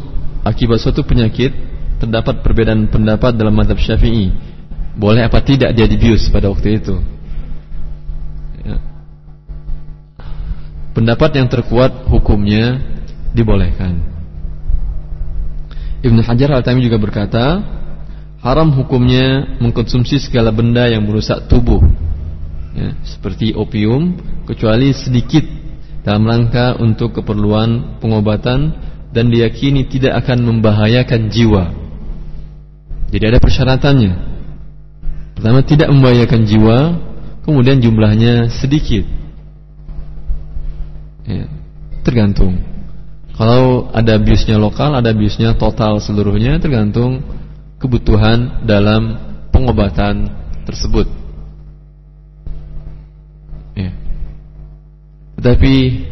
[0.46, 1.50] akibat suatu penyakit,
[1.98, 4.30] terdapat perbedaan pendapat dalam madhab syafi'i.
[4.94, 6.98] Boleh apa tidak dia dibius pada waktu itu?
[11.00, 12.76] pendapat yang terkuat hukumnya
[13.32, 14.02] dibolehkan.
[16.04, 17.60] Ibnu Hajar Al-Tami juga berkata,
[18.40, 21.80] haram hukumnya mengkonsumsi segala benda yang merusak tubuh,
[22.76, 24.16] ya, seperti opium,
[24.48, 25.44] kecuali sedikit
[26.02, 28.72] dalam rangka untuk keperluan pengobatan
[29.12, 31.64] dan diyakini tidak akan membahayakan jiwa.
[33.10, 34.12] Jadi ada persyaratannya.
[35.36, 36.78] Pertama tidak membahayakan jiwa,
[37.44, 39.02] kemudian jumlahnya sedikit
[41.26, 41.46] ya,
[42.04, 42.60] tergantung
[43.34, 47.24] kalau ada biusnya lokal ada biusnya total seluruhnya tergantung
[47.80, 49.16] kebutuhan dalam
[49.48, 50.28] pengobatan
[50.68, 51.08] tersebut
[53.72, 53.90] ya.
[55.40, 56.04] tetapi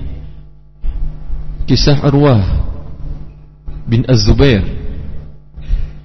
[1.69, 2.41] kisah arwah
[3.85, 4.65] bin Az-Zubair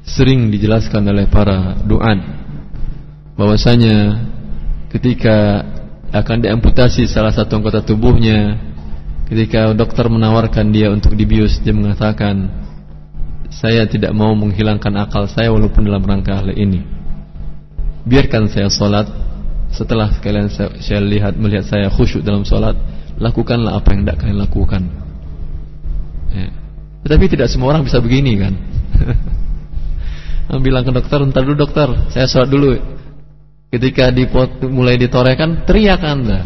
[0.04, 2.20] sering dijelaskan oleh para duat
[3.40, 4.28] bahwasanya
[4.92, 5.64] ketika
[6.14, 8.62] akan diamputasi salah satu anggota tubuhnya
[9.24, 12.63] Ketika dokter menawarkan dia untuk dibius Dia mengatakan
[13.62, 16.82] Saya tidak mau menghilangkan akal saya Walaupun dalam rangka hal ini.
[18.08, 19.06] Biarkan saya sholat
[19.74, 22.74] Setelah kalian saya, saya lihat Melihat saya khusyuk dalam sholat
[23.22, 24.82] Lakukanlah apa yang tidak kalian lakukan.
[26.34, 26.50] Ya.
[27.06, 28.54] Tetapi tidak semua orang bisa begini kan?
[30.66, 32.74] Bilang ke dokter Ntar dulu dokter Saya sholat dulu.
[33.70, 36.42] Ketika dipot, mulai ditorehkan Teriak anda.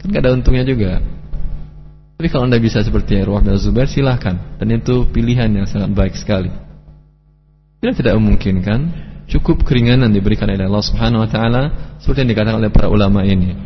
[0.00, 1.00] Kan gak ada untungnya juga
[2.20, 6.12] tapi kalau anda bisa seperti Arwah bin Zubair silahkan Dan itu pilihan yang sangat baik
[6.20, 6.52] sekali
[7.80, 8.78] Bila tidak memungkinkan,
[9.24, 11.62] cukup keringanan diberikan oleh Allah Subhanahu wa taala
[11.96, 13.56] seperti yang dikatakan oleh para ulama ini.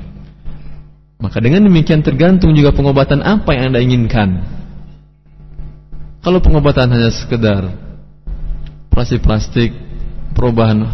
[1.18, 4.28] Maka dengan demikian tergantung juga pengobatan apa yang Anda inginkan.
[6.22, 7.74] Kalau pengobatan hanya sekedar
[8.94, 9.74] plastik-plastik
[10.36, 10.86] perubahan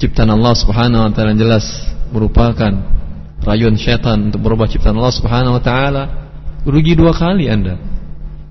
[0.00, 1.68] ciptaan Allah Subhanahu wa taala jelas
[2.16, 2.72] merupakan
[3.44, 6.29] rayuan syaitan untuk berubah ciptaan Allah Subhanahu wa taala,
[6.66, 7.76] rugi dua kali Anda.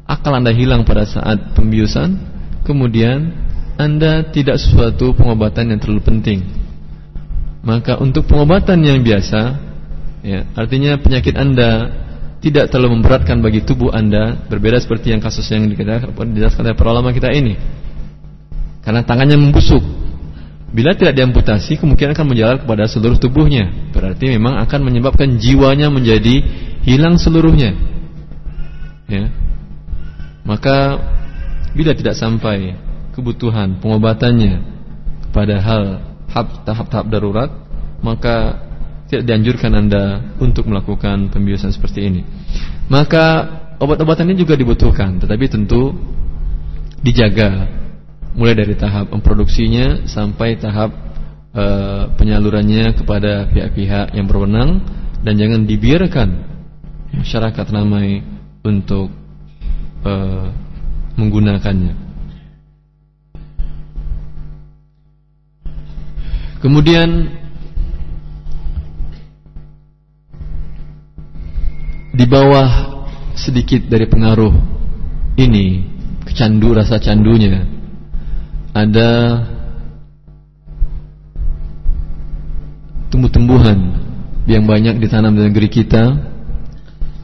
[0.09, 2.17] Akal Anda hilang pada saat pembiusan,
[2.65, 3.29] kemudian
[3.77, 6.39] Anda tidak sesuatu pengobatan yang terlalu penting.
[7.61, 9.41] Maka untuk pengobatan yang biasa,
[10.25, 11.93] ya, artinya penyakit Anda
[12.39, 17.13] tidak terlalu memberatkan bagi tubuh Anda, berbeda seperti yang kasus yang dijelaskan oleh para ulama
[17.13, 17.53] kita ini.
[18.81, 19.83] Karena tangannya membusuk,
[20.69, 26.45] Bila tidak diamputasi kemungkinan akan menjalar kepada seluruh tubuhnya Berarti memang akan menyebabkan jiwanya menjadi
[26.85, 27.73] hilang seluruhnya
[29.09, 29.25] ya.
[30.47, 30.77] Maka
[31.75, 32.73] bila tidak sampai
[33.13, 34.63] kebutuhan pengobatannya
[35.29, 35.83] Pada hal
[36.65, 37.51] tahap-tahap darurat
[37.99, 38.65] Maka
[39.09, 42.21] tidak dianjurkan anda untuk melakukan pembiusan seperti ini
[42.89, 43.45] Maka
[43.77, 45.93] obat-obatan ini juga dibutuhkan Tetapi tentu
[47.03, 47.67] dijaga
[48.35, 50.91] mulai dari tahap memproduksinya sampai tahap
[51.55, 54.83] uh, penyalurannya kepada pihak-pihak yang berwenang
[55.23, 56.29] dan jangan dibiarkan
[57.19, 58.21] masyarakat ramai
[58.63, 59.11] untuk
[60.03, 60.47] uh,
[61.15, 61.95] menggunakannya.
[66.59, 67.39] Kemudian
[72.11, 72.67] di bawah
[73.31, 74.51] sedikit dari pengaruh
[75.39, 75.87] ini
[76.27, 77.63] kecandu rasa candunya
[78.75, 79.39] ada
[83.07, 83.95] tumbuh-tumbuhan
[84.43, 86.19] yang banyak ditanam di negeri kita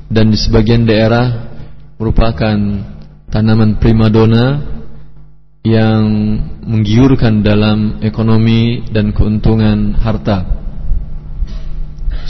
[0.10, 1.52] dan di sebagian daerah
[1.98, 2.58] merupakan
[3.32, 4.62] tanaman primadona
[5.66, 6.06] yang
[6.62, 10.46] menggiurkan dalam ekonomi dan keuntungan harta.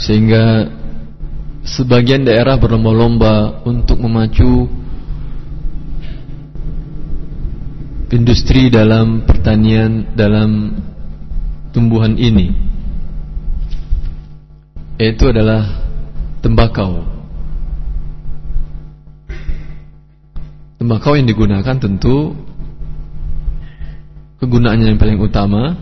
[0.00, 0.72] Sehingga
[1.64, 4.70] sebagian daerah berlomba-lomba untuk memacu
[8.06, 10.78] industri dalam pertanian dalam
[11.74, 12.54] tumbuhan ini
[14.96, 15.84] yaitu adalah
[16.40, 17.15] tembakau
[20.76, 22.36] tembakau yang digunakan tentu
[24.40, 25.76] kegunaannya yang paling utama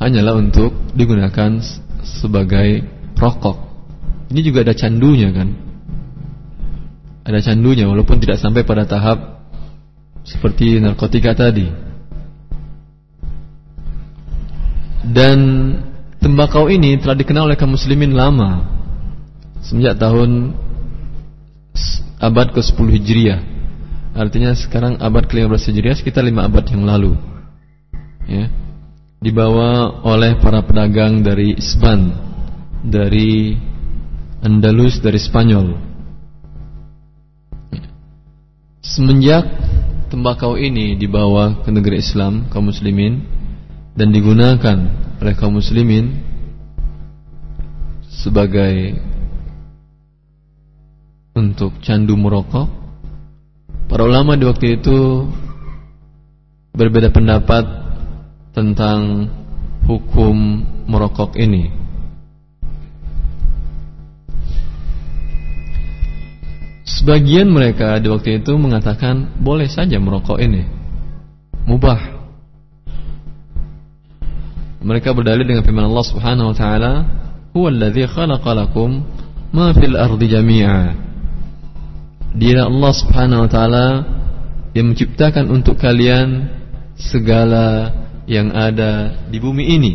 [0.00, 1.60] hanyalah untuk digunakan
[2.02, 2.84] sebagai
[3.16, 3.56] rokok
[4.32, 5.52] ini juga ada candunya kan
[7.22, 9.46] ada candunya walaupun tidak sampai pada tahap
[10.22, 11.66] seperti narkotika tadi.
[15.02, 15.38] Dan
[16.22, 18.70] tembakau ini telah dikenal oleh kaum muslimin lama.
[19.66, 20.54] Semenjak tahun
[22.22, 23.40] abad ke-10 Hijriah.
[24.12, 27.12] Artinya sekarang abad ke-15 Hijriah sekitar 5 abad yang lalu.
[28.28, 28.52] Ya.
[29.22, 32.12] Dibawa oleh para pedagang dari Isban,
[32.84, 33.56] dari
[34.44, 35.66] Andalus, dari Spanyol.
[37.72, 37.88] Ya.
[38.84, 39.48] Semenjak
[40.12, 43.24] tembakau ini dibawa ke negeri Islam kaum muslimin
[43.96, 44.76] dan digunakan
[45.24, 46.20] oleh kaum muslimin
[48.12, 48.92] sebagai
[51.32, 52.81] untuk candu merokok
[53.86, 55.26] para ulama di waktu itu
[56.76, 57.64] berbeda pendapat
[58.52, 59.30] tentang
[59.88, 61.82] hukum merokok ini
[67.02, 70.62] Sebagian mereka di waktu itu mengatakan boleh saja merokok ini
[71.66, 71.98] mubah.
[74.86, 76.92] Mereka berdalil dengan firman Allah Subhanahu wa taala,
[77.58, 78.86] "Huwallazi khalaqa
[79.50, 81.01] ma fil ardi jami'a."
[82.32, 83.86] Dia Allah Subhanahu wa taala
[84.72, 86.48] yang menciptakan untuk kalian
[86.96, 87.92] segala
[88.24, 89.92] yang ada di bumi ini.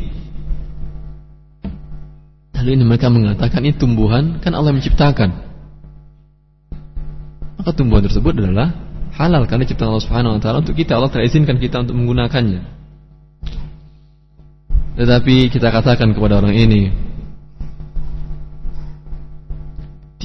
[2.53, 5.47] Lalu ini mereka mengatakan ini tumbuhan kan Allah menciptakan
[7.67, 8.71] maka tumbuhan tersebut adalah
[9.19, 12.63] halal karena ciptaan Allah Subhanahu wa taala untuk kita Allah telah izinkan kita untuk menggunakannya.
[14.95, 16.95] Tetapi kita katakan kepada orang ini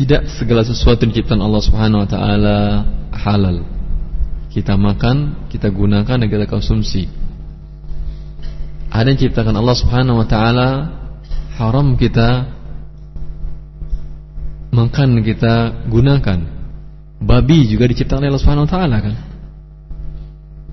[0.03, 2.59] tidak segala sesuatu yang diciptakan Allah Subhanahu wa taala
[3.15, 3.63] halal.
[4.51, 7.07] Kita makan, kita gunakan dan kita konsumsi.
[8.91, 10.69] Ada yang diciptakan Allah Subhanahu wa taala
[11.57, 12.51] haram kita
[14.73, 16.39] makan kita gunakan
[17.23, 19.15] Babi juga diciptakan oleh Allah Subhanahu wa taala kan.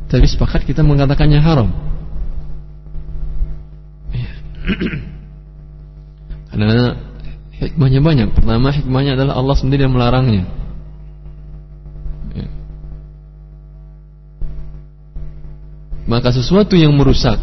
[0.10, 1.70] Tapi sepakat kita mengatakannya haram.
[4.10, 4.34] Iya.
[6.50, 7.09] Karena
[7.60, 8.30] hikmahnya banyak.
[8.34, 10.48] Pertama hikmahnya adalah Allah sendiri yang melarangnya.
[12.34, 12.50] Iya.
[16.10, 17.38] maka sesuatu yang merusak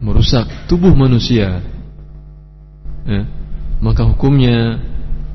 [0.00, 1.60] merusak tubuh manusia
[3.04, 3.22] ya,
[3.84, 4.80] maka hukumnya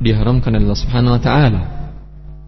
[0.02, 1.64] diharamkan oleh Allah Subhanahu wa taala.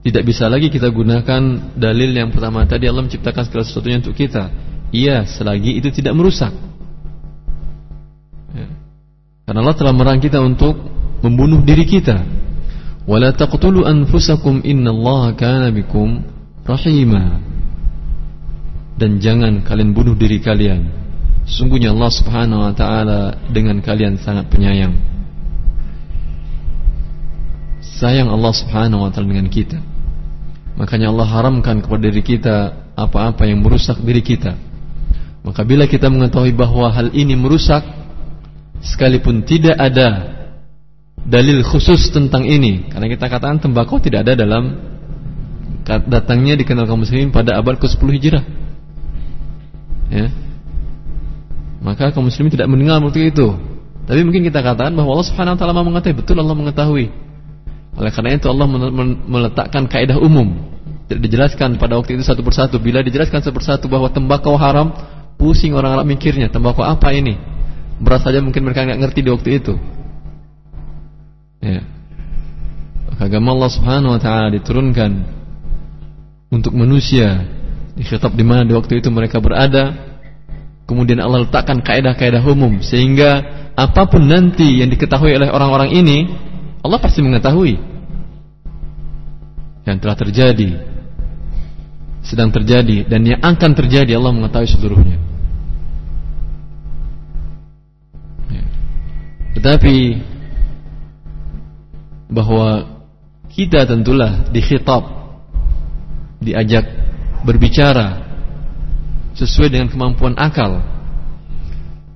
[0.01, 4.49] Tidak bisa lagi kita gunakan dalil yang pertama tadi Allah menciptakan segala sesuatunya untuk kita.
[4.89, 6.53] Iya, selagi itu tidak merusak.
[9.47, 10.75] Karena Allah telah merang kita untuk
[11.23, 12.19] membunuh diri kita.
[13.07, 16.19] Wala taqtulu anfusakum innallaha kana bikum
[16.67, 17.39] rahima.
[18.99, 20.91] Dan jangan kalian bunuh diri kalian.
[21.47, 24.91] Sungguhnya Allah Subhanahu wa taala dengan kalian sangat penyayang.
[27.79, 29.79] Sayang Allah Subhanahu wa taala dengan kita.
[30.75, 34.60] Makanya Allah haramkan kepada diri kita apa-apa yang merusak diri kita.
[35.47, 38.07] Maka bila kita mengetahui bahwa hal ini merusak
[38.81, 40.37] sekalipun tidak ada
[41.27, 44.79] dalil khusus tentang ini karena kita katakan tembakau tidak ada dalam
[45.87, 48.43] datangnya dikenal kaum muslimin pada abad ke-10 Hijrah.
[50.11, 50.27] Ya.
[51.79, 53.55] Maka kaum muslimin tidak mendengar waktu itu.
[54.07, 57.05] Tapi mungkin kita katakan bahwa Allah Subhanahu wa taala mengetahui, betul Allah mengetahui.
[57.97, 58.67] Oleh karena itu Allah
[59.27, 60.59] meletakkan kaidah umum.
[61.07, 62.77] Tidak dijelaskan pada waktu itu satu persatu.
[62.83, 64.91] Bila dijelaskan satu persatu bahwa tembakau haram,
[65.39, 67.39] pusing orang Arab mikirnya, tembakau apa ini?
[67.97, 69.73] Berat saja mungkin mereka nggak ngerti di waktu itu.
[71.62, 71.81] Ya.
[73.17, 75.12] Agama Allah Subhanahu wa taala diturunkan
[76.53, 77.45] untuk manusia.
[77.97, 79.97] Dikhitab di mana di waktu itu mereka berada.
[80.86, 86.17] Kemudian Allah letakkan kaidah-kaidah umum sehingga apa pun nanti yang diketahui oleh orang-orang ini
[86.79, 87.75] Allah pasti mengetahui
[89.83, 90.79] yang telah terjadi
[92.27, 95.17] sedang terjadi dan yang akan terjadi Allah mengetahui seluruhnya.
[99.58, 99.96] Tetapi
[102.30, 102.86] bahwa
[103.50, 105.02] kita tentulah dikhitab
[106.46, 106.86] diajak
[107.41, 108.22] berbicara
[109.34, 110.78] sesuai dengan kemampuan akal.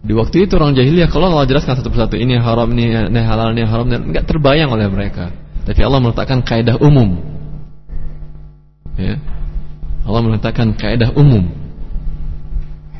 [0.06, 3.58] Di waktu itu orang jahiliyah kalau Allah jelaskan satu persatu ini haram ini, ini halal
[3.58, 5.34] ini haram enggak terbayang oleh mereka.
[5.66, 7.22] Tapi Allah meletakkan kaidah umum
[9.02, 9.18] ya.
[10.06, 11.50] Allah mengatakan kaidah umum.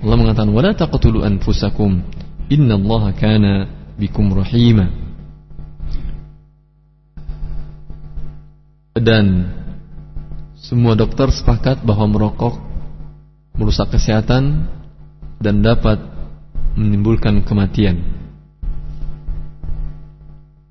[0.02, 2.02] Allah mengatakan wala taqtulu anfusakum
[2.50, 4.90] innallaha kana bikum rahima.
[8.98, 9.54] Dan
[10.58, 12.58] semua dokter sepakat bahwa merokok
[13.54, 14.66] merusak kesehatan
[15.38, 16.02] dan dapat
[16.74, 18.02] menimbulkan kematian.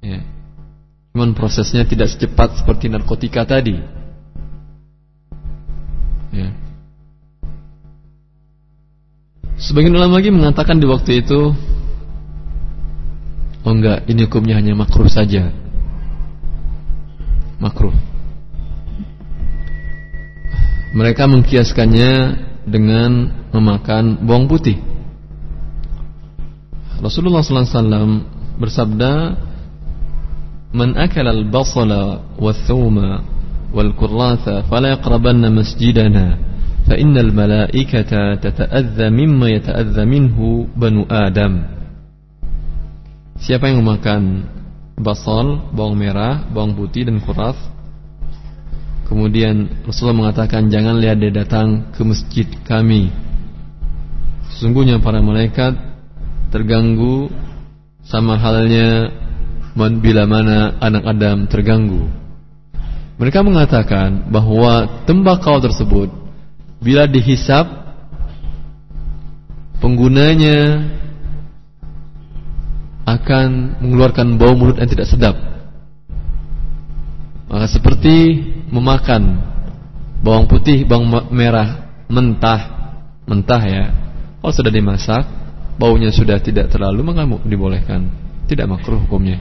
[0.03, 0.27] Ya.
[1.15, 4.01] Cuman prosesnya tidak secepat seperti narkotika tadi
[6.35, 6.49] ya.
[9.61, 11.53] Sebagian ulama lagi mengatakan di waktu itu
[13.61, 15.53] Oh enggak, ini hukumnya hanya makruh saja.
[17.61, 17.93] Makruh.
[20.97, 22.13] Mereka mengkiaskannya
[22.65, 24.81] dengan memakan bawang putih.
[27.01, 28.25] Rasulullah SAW
[28.57, 29.13] bersabda,
[30.73, 33.25] "Man akala al-basala wath-thuma
[33.71, 36.37] wal-qurrata fala yaqrabanna masjidana
[36.89, 41.80] fa innal malaikata tata'adza mimma yata'adza minhu banu Adam."
[43.41, 44.45] Siapa yang memakan
[45.01, 47.57] basal, bawang merah, bawang putih dan kuras
[49.11, 53.11] Kemudian Rasulullah mengatakan jangan lihat dia datang ke masjid kami.
[54.55, 55.75] Sesungguhnya para malaikat
[56.55, 57.27] terganggu
[58.07, 59.11] sama halnya
[59.75, 62.07] bila mana anak Adam terganggu.
[63.19, 66.07] Mereka mengatakan bahwa tembakau tersebut
[66.79, 67.67] bila dihisap
[69.83, 70.87] penggunanya
[73.19, 75.37] akan mengeluarkan bau mulut yang tidak sedap.
[77.51, 79.43] Maka seperti memakan
[80.23, 82.61] bawang putih, bawang merah mentah,
[83.27, 83.85] mentah ya.
[84.41, 85.25] Kalau sudah dimasak,
[85.77, 88.11] baunya sudah tidak terlalu maka dibolehkan.
[88.47, 89.39] Tidak makruh hukumnya.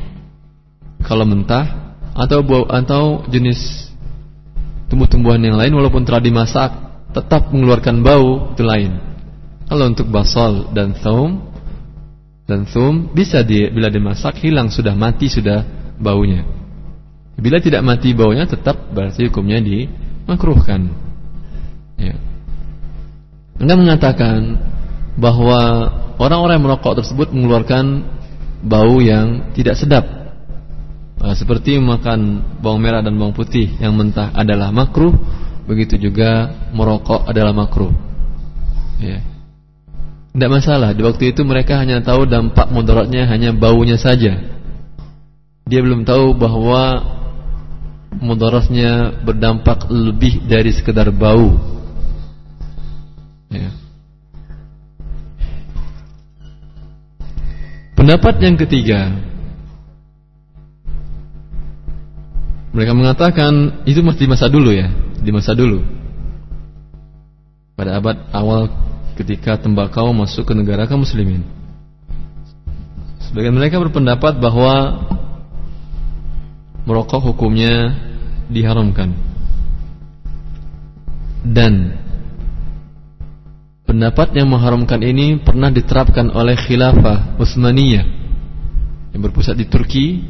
[1.02, 3.90] Kalau mentah atau buah atau jenis
[4.90, 6.70] tumbuh-tumbuhan yang lain walaupun telah dimasak
[7.14, 9.02] tetap mengeluarkan bau itu lain.
[9.70, 11.49] Kalau untuk basal dan thum
[12.50, 15.62] dan thum bisa di, bila dimasak hilang sudah mati sudah
[16.02, 16.42] baunya.
[17.38, 20.90] Bila tidak mati baunya tetap berarti hukumnya dimakruhkan.
[22.02, 22.18] Ya.
[23.62, 24.58] Anda mengatakan
[25.14, 25.60] bahwa
[26.18, 28.02] orang-orang yang merokok tersebut mengeluarkan
[28.66, 30.04] bau yang tidak sedap
[31.22, 35.14] uh, seperti makan bawang merah dan bawang putih yang mentah adalah makruh,
[35.70, 37.94] begitu juga merokok adalah makruh.
[39.00, 39.29] Ya.
[40.30, 40.94] Tidak masalah.
[40.94, 44.38] Di waktu itu mereka hanya tahu dampak mudaratnya hanya baunya saja.
[45.66, 47.02] Dia belum tahu bahwa
[48.22, 51.58] mudaratnya berdampak lebih dari sekedar bau.
[53.50, 53.74] Ya.
[57.98, 59.12] Pendapat yang ketiga
[62.72, 64.88] Mereka mengatakan itu masih masa dulu ya
[65.20, 65.84] Di masa dulu
[67.76, 68.72] Pada abad awal
[69.20, 71.44] ketika tembakau masuk ke negara kaum muslimin
[73.28, 75.06] Sebagian mereka berpendapat bahwa
[76.88, 78.00] Merokok hukumnya
[78.48, 79.12] diharamkan
[81.44, 82.00] Dan
[83.84, 88.06] Pendapat yang mengharamkan ini pernah diterapkan oleh khilafah Utsmaniyah
[89.10, 90.22] yang berpusat di Turki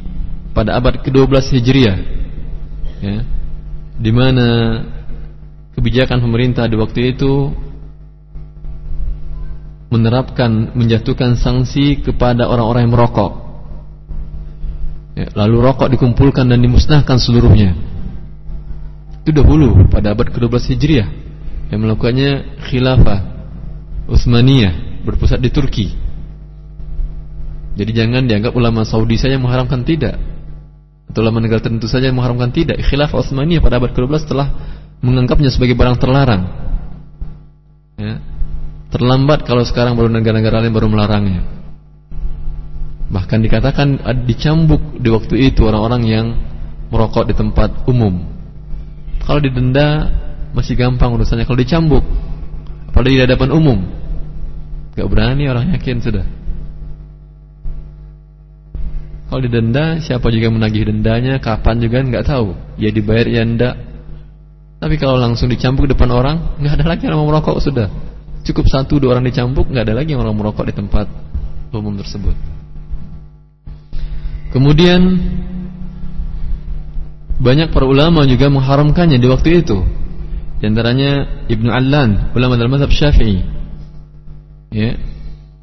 [0.56, 1.98] pada abad ke-12 Hijriah.
[3.04, 3.20] Ya.
[4.00, 4.48] Di mana
[5.76, 7.52] kebijakan pemerintah di waktu itu
[9.90, 13.32] menerapkan menjatuhkan sanksi kepada orang-orang yang merokok.
[15.18, 17.74] Ya, lalu rokok dikumpulkan dan dimusnahkan seluruhnya.
[19.26, 21.08] Itu dahulu pada abad ke-12 Hijriah
[21.74, 23.20] yang melakukannya khilafah
[24.08, 25.86] Utsmaniyah berpusat di Turki.
[27.74, 30.18] Jadi jangan dianggap ulama Saudi saja yang mengharamkan tidak.
[31.10, 32.78] Atau ulama negara tertentu saja yang mengharamkan tidak.
[32.86, 34.48] Khilaf Utsmaniyah pada abad ke-12 telah
[35.02, 36.42] menganggapnya sebagai barang terlarang.
[37.98, 38.22] Ya.
[38.90, 41.46] Terlambat kalau sekarang baru negara-negara lain baru melarangnya.
[43.10, 43.88] Bahkan dikatakan
[44.26, 46.26] dicambuk di waktu itu orang-orang yang
[46.90, 48.26] merokok di tempat umum.
[49.22, 50.10] Kalau didenda
[50.50, 51.46] masih gampang urusannya.
[51.46, 52.02] Kalau dicambuk,
[52.90, 53.78] apalagi di hadapan umum,
[54.98, 56.26] Gak berani orang yakin sudah.
[59.30, 61.38] Kalau didenda Siapa juga menagih dendanya?
[61.38, 62.02] Kapan juga?
[62.02, 62.58] Nggak tahu.
[62.74, 63.78] Ya dibayar ya enggak
[64.82, 68.09] Tapi kalau langsung dicampuk depan orang nggak ada lagi orang merokok sudah
[68.46, 71.06] Cukup satu dua orang dicampuk nggak ada lagi orang merokok di tempat
[71.70, 72.34] umum tersebut.
[74.50, 75.00] Kemudian
[77.40, 79.80] Banyak para ulama juga mengharamkannya di waktu itu.
[80.60, 83.40] Di antaranya Ibnu Allan Ulama dalam mazhab syafi'i.
[84.70, 85.00] Ya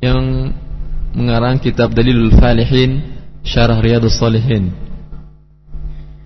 [0.02, 0.54] yang
[1.14, 4.74] mengarang kitab Dalilul Falihin Syarah Riyadus Salihin.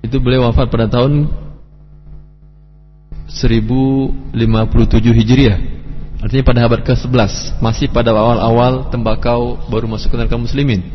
[0.01, 1.27] Itu beliau wafat pada tahun
[3.27, 4.39] 1057
[5.19, 5.59] Hijriah
[6.21, 10.85] artinya pada abad ke-11 masih pada awal-awal tembakau baru masuk ke negara muslimin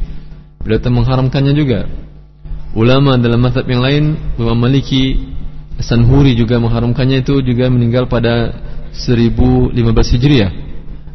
[0.62, 1.91] beliau mengharamkannya juga
[2.72, 4.05] ulama dalam mazhab yang lain
[4.39, 5.35] memiliki
[5.77, 8.55] Sanhuri juga mengharamkannya itu juga meninggal pada
[8.97, 9.77] 1015
[10.16, 10.51] Hijriah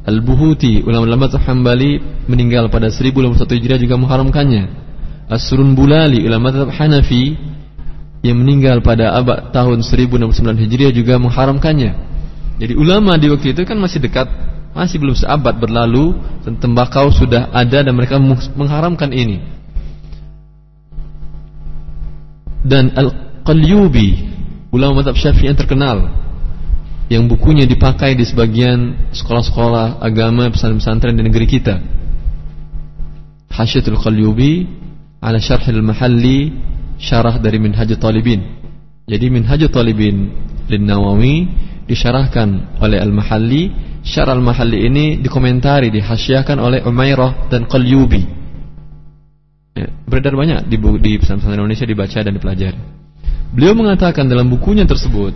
[0.01, 4.64] Al-Buhuti ulama-ulama Hambali meninggal pada 1051 Hijriah juga mengharamkannya.
[5.30, 7.38] As-Surun Bulali ulama Hanafi
[8.26, 12.11] yang meninggal pada abad tahun 1069 Hijriah juga mengharamkannya.
[12.62, 14.30] Jadi ulama di waktu itu kan masih dekat,
[14.78, 16.14] masih belum seabad berlalu
[16.45, 18.22] dan tembakau sudah ada dan mereka
[18.53, 19.41] mengharamkan ini.
[22.62, 24.30] Dan Al-Qalyubi
[24.70, 26.14] ulama mazhab Syafi'i yang terkenal
[27.09, 31.82] yang bukunya dipakai di sebagian sekolah-sekolah agama pesantren-pesantren di negeri kita.
[33.49, 34.70] Hasyatul Qalyubi
[35.18, 36.53] ala Syarhil Mahalli
[37.01, 38.45] syarah dari Minhaj Talibin.
[39.09, 40.30] Jadi Minhaj Talibin
[40.72, 41.49] Lin Nawawi
[41.92, 43.92] disyarahkan oleh Al-Mahalli.
[44.02, 48.24] Syarah Al-Mahalli ini dikomentari, dihasyiahkan oleh Umairah dan Qalyubi.
[49.76, 52.80] Ya, beredar banyak di, di pesantren Indonesia dibaca dan dipelajari.
[53.52, 55.36] Beliau mengatakan dalam bukunya tersebut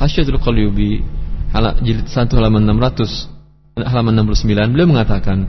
[0.00, 1.04] Hasyatul Qalyubi
[1.84, 5.48] jilid 1 halaman 600 halaman 69 beliau mengatakan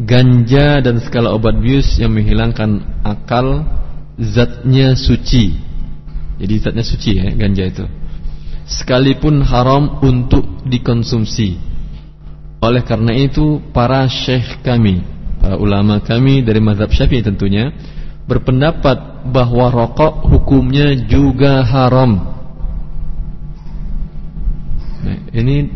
[0.00, 3.62] ganja dan segala obat bius yang menghilangkan akal
[4.18, 5.54] zatnya suci.
[6.40, 7.84] Jadi zatnya suci ya ganja itu.
[8.64, 11.60] Sekalipun haram untuk dikonsumsi.
[12.64, 15.04] Oleh karena itu para syekh kami,
[15.36, 17.68] para ulama kami dari mazhab Syafi'i tentunya
[18.24, 22.34] berpendapat bahwa rokok hukumnya juga haram
[25.04, 25.68] Nah, ini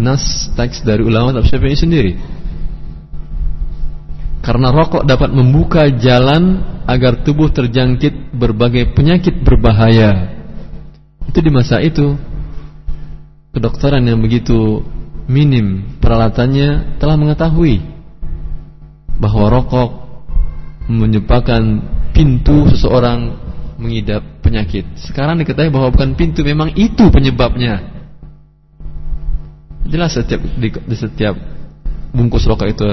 [0.00, 2.12] nas teks dari ulama Syafi'i sendiri.
[4.40, 10.35] Karena rokok dapat membuka jalan agar tubuh terjangkit berbagai penyakit berbahaya.
[11.30, 12.14] Itu di masa itu
[13.56, 14.84] kedokteran yang begitu
[15.26, 17.82] minim peralatannya telah mengetahui
[19.16, 19.90] bahwa rokok
[20.86, 21.82] menyebabkan
[22.14, 23.34] pintu seseorang
[23.76, 24.86] mengidap penyakit.
[24.96, 27.92] Sekarang diketahui bahwa bukan pintu, memang itu penyebabnya.
[29.86, 31.34] Jelas setiap di, di setiap
[32.10, 32.86] bungkus rokok itu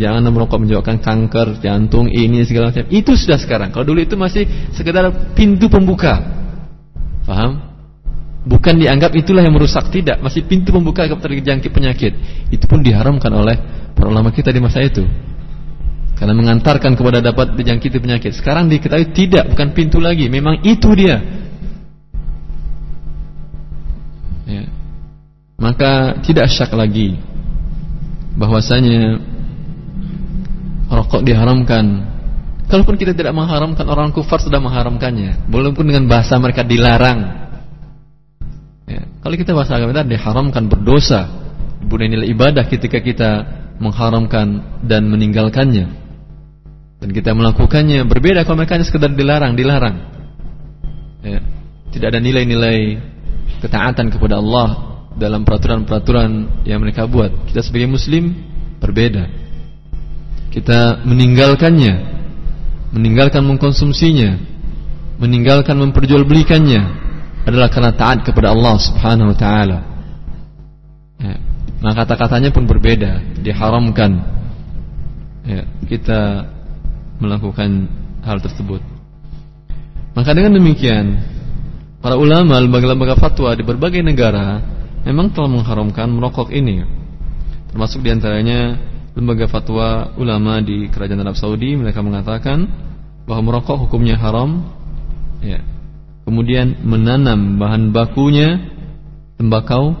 [0.00, 2.88] jangan merokok menyebabkan kanker jantung ini segala macam.
[2.88, 3.70] Itu sudah sekarang.
[3.70, 6.45] Kalau dulu itu masih sekedar pintu pembuka.
[7.26, 7.58] Paham?
[8.46, 12.14] Bukan dianggap itulah yang merusak tidak, masih pintu pembuka agar terjangkit penyakit.
[12.54, 13.58] Itu pun diharamkan oleh
[13.92, 15.02] para ulama kita di masa itu.
[16.16, 18.32] karena mengantarkan kepada dapat dijangkiti penyakit.
[18.32, 21.20] Sekarang diketahui tidak, bukan pintu lagi, memang itu dia.
[24.48, 24.64] Ya.
[25.60, 27.20] Maka tidak syak lagi
[28.32, 29.20] bahwasanya
[30.88, 32.15] rokok diharamkan.
[32.66, 37.46] Kalaupun kita tidak mengharamkan orang kufar sudah mengharamkannya, walaupun dengan bahasa mereka dilarang.
[38.90, 39.06] Ya.
[39.22, 41.30] Kalau kita bahasa agama kita diharamkan berdosa,
[41.86, 43.30] bukan nilai ibadah ketika kita
[43.78, 46.06] mengharamkan dan meninggalkannya
[46.96, 49.96] dan kita melakukannya berbeda kalau mereka hanya sekedar dilarang, dilarang.
[51.20, 51.40] Ya.
[51.92, 52.98] Tidak ada nilai-nilai
[53.60, 54.68] ketaatan kepada Allah
[55.16, 57.32] dalam peraturan-peraturan yang mereka buat.
[57.48, 58.32] Kita sebagai muslim
[58.80, 59.28] berbeda.
[60.52, 62.15] Kita meninggalkannya,
[62.96, 64.40] meninggalkan mengkonsumsinya,
[65.20, 66.82] meninggalkan memperjualbelikannya
[67.44, 69.78] adalah karena taat kepada Allah Subhanahu wa taala.
[71.20, 71.36] Ya.
[71.84, 74.24] Maka kata-katanya pun berbeda, diharamkan.
[75.44, 76.48] Ya, kita
[77.20, 77.86] melakukan
[78.24, 78.80] hal tersebut.
[80.16, 81.20] Maka dengan demikian,
[82.00, 84.58] para ulama lembaga-lembaga fatwa di berbagai negara
[85.04, 86.82] memang telah mengharamkan merokok ini.
[87.70, 88.74] Termasuk di antaranya
[89.12, 92.85] lembaga fatwa ulama di kerajaan Arab Saudi mereka mengatakan
[93.26, 94.64] bahwa merokok hukumnya haram.
[95.42, 95.60] Ya.
[96.26, 98.58] Kemudian menanam bahan bakunya
[99.38, 99.94] tembakau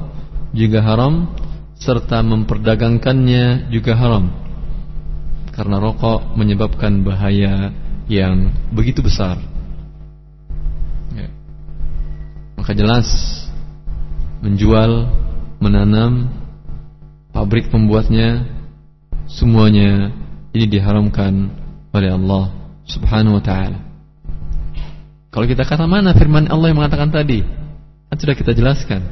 [0.56, 1.30] juga haram
[1.76, 4.32] serta memperdagangkannya juga haram
[5.52, 7.70] karena rokok menyebabkan bahaya
[8.10, 9.38] yang begitu besar.
[11.14, 11.28] Ya.
[12.58, 13.06] Maka jelas
[14.44, 15.08] menjual,
[15.62, 16.28] menanam,
[17.32, 18.44] pabrik pembuatnya,
[19.30, 20.12] semuanya
[20.52, 21.48] ini diharamkan
[21.96, 22.55] oleh Allah
[22.86, 23.78] Subhanahu wa taala.
[25.34, 27.44] Kalau kita kata mana firman Allah yang mengatakan tadi?
[28.08, 29.04] Kan sudah kita jelaskan.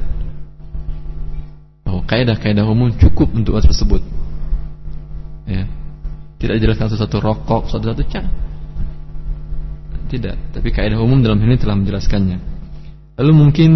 [1.85, 4.01] Bahwa kaidah-kaidah umum cukup untuk hal tersebut.
[5.45, 5.69] Ya.
[6.41, 8.25] Tidak dijelaskan satu-satu rokok, satu-satu cah.
[10.09, 12.37] Tidak, tapi kaidah umum dalam ini telah menjelaskannya.
[13.21, 13.71] Lalu mungkin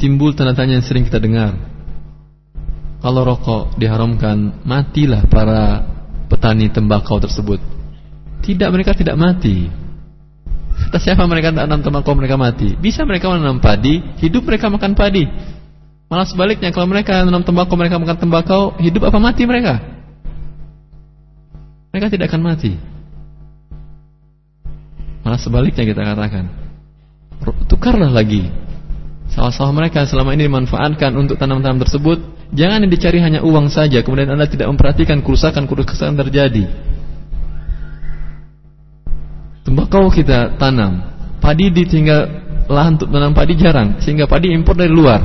[0.00, 1.54] timbul tanda tanya yang sering kita dengar.
[2.98, 5.86] Kalau rokok diharamkan, matilah para
[6.26, 7.75] petani tembakau tersebut.
[8.46, 9.66] Tidak, mereka tidak mati.
[10.86, 12.78] Kata siapa mereka tanam tembakau mereka mati?
[12.78, 15.26] Bisa mereka menanam padi, hidup mereka makan padi.
[16.06, 19.96] Malah sebaliknya, kalau mereka menanam tembakau mereka makan tembakau, hidup apa mati mereka?
[21.96, 22.76] mereka tidak akan mati.
[25.24, 26.52] Malah sebaliknya kita katakan,
[27.72, 28.52] tukarlah lagi
[29.32, 32.20] sawah-sawah mereka selama ini dimanfaatkan untuk tanam-tanam tersebut.
[32.52, 36.68] Jangan dicari hanya uang saja, kemudian anda tidak memperhatikan kerusakan-kerusakan terjadi.
[39.66, 41.02] Tembakau kita tanam,
[41.42, 42.22] padi ditinggal
[42.70, 45.18] lahan untuk tanam padi jarang, sehingga padi impor dari luar.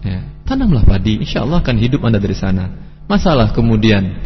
[0.00, 2.72] Ya, tanamlah padi, insya Allah akan hidup anda dari sana.
[3.04, 4.16] Masalah kemudian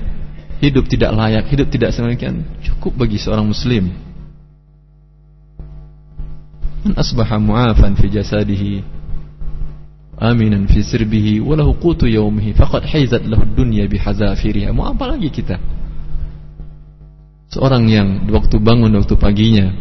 [0.62, 3.90] hidup tidak layak, hidup tidak semakin cukup bagi seorang muslim.
[6.86, 8.86] Man asbaha mu'afan fi jasadihi
[10.14, 14.70] aminan fi sirbihi wa lahu qutu yawmihi faqad haizat lahu dunya bihazafiriha.
[14.70, 15.58] Mau apa lagi kita?
[17.48, 19.72] Seorang yang waktu bangun waktu paginya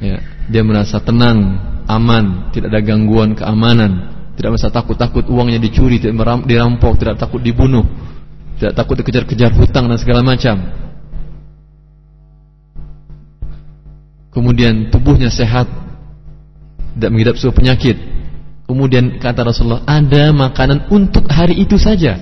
[0.00, 0.18] ya,
[0.48, 6.18] dia merasa tenang, aman, tidak ada gangguan keamanan, tidak merasa takut-takut uangnya dicuri, tidak
[6.48, 7.84] dirampok, tidak takut dibunuh,
[8.56, 10.58] tidak takut dikejar-kejar hutang dan segala macam.
[14.32, 15.68] Kemudian tubuhnya sehat,
[16.96, 18.00] tidak mengidap suatu penyakit.
[18.64, 22.16] Kemudian kata Rasulullah, ada makanan untuk hari itu saja.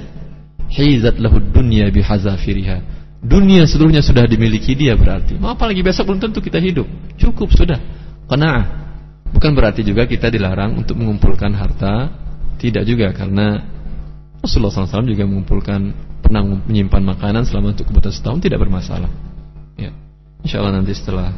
[0.67, 3.00] Hizat lahu dunya bihazafiriha.
[3.21, 5.37] Dunia seluruhnya sudah dimiliki dia berarti.
[5.37, 6.89] Mau apa lagi besok belum tentu kita hidup.
[7.21, 7.77] Cukup sudah.
[8.25, 8.81] Qanaah.
[9.31, 12.11] Bukan berarti juga kita dilarang untuk mengumpulkan harta
[12.59, 13.63] Tidak juga karena
[14.43, 15.81] Rasulullah SAW juga mengumpulkan
[16.21, 19.11] Pernah menyimpan makanan selama untuk kebutuhan setahun Tidak bermasalah
[19.79, 19.95] ya.
[20.43, 21.31] Insya Allah nanti setelah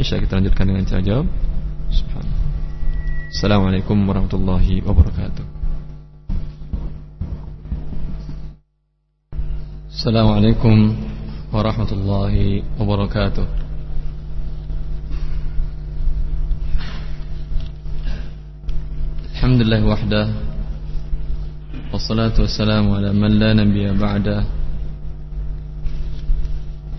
[0.00, 1.26] Insya Allah kita lanjutkan dengan cara jawab
[3.30, 5.44] Assalamualaikum warahmatullahi wabarakatuh
[11.56, 13.46] Assalamualaikum warahmatullahi wabarakatuh
[19.32, 20.24] الحمد لله وحده
[21.92, 24.44] والصلاة والسلام على من لا نبي بعده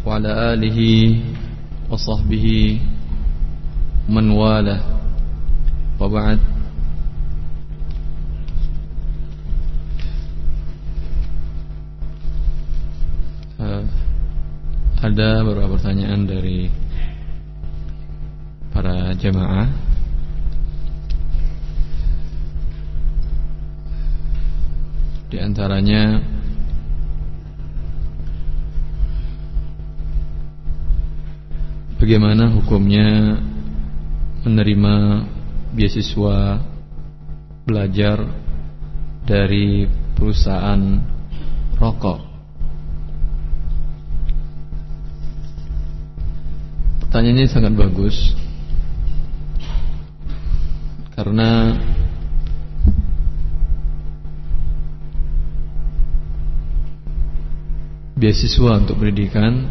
[0.06, 0.80] وعلى آله
[1.94, 2.46] وصحبه
[4.10, 4.82] من والاه.
[6.02, 6.40] وبعد
[15.08, 16.68] Ada beberapa pertanyaan dari
[18.76, 19.72] para jemaah.
[25.32, 26.20] Di antaranya
[32.04, 33.40] bagaimana hukumnya
[34.44, 34.96] menerima
[35.72, 36.60] beasiswa
[37.64, 38.28] belajar
[39.24, 39.88] dari
[40.20, 41.00] perusahaan
[41.80, 42.27] rokok
[47.18, 48.14] Pertanyaannya sangat bagus.
[51.18, 51.74] Karena
[58.22, 59.66] beasiswa untuk pendidikan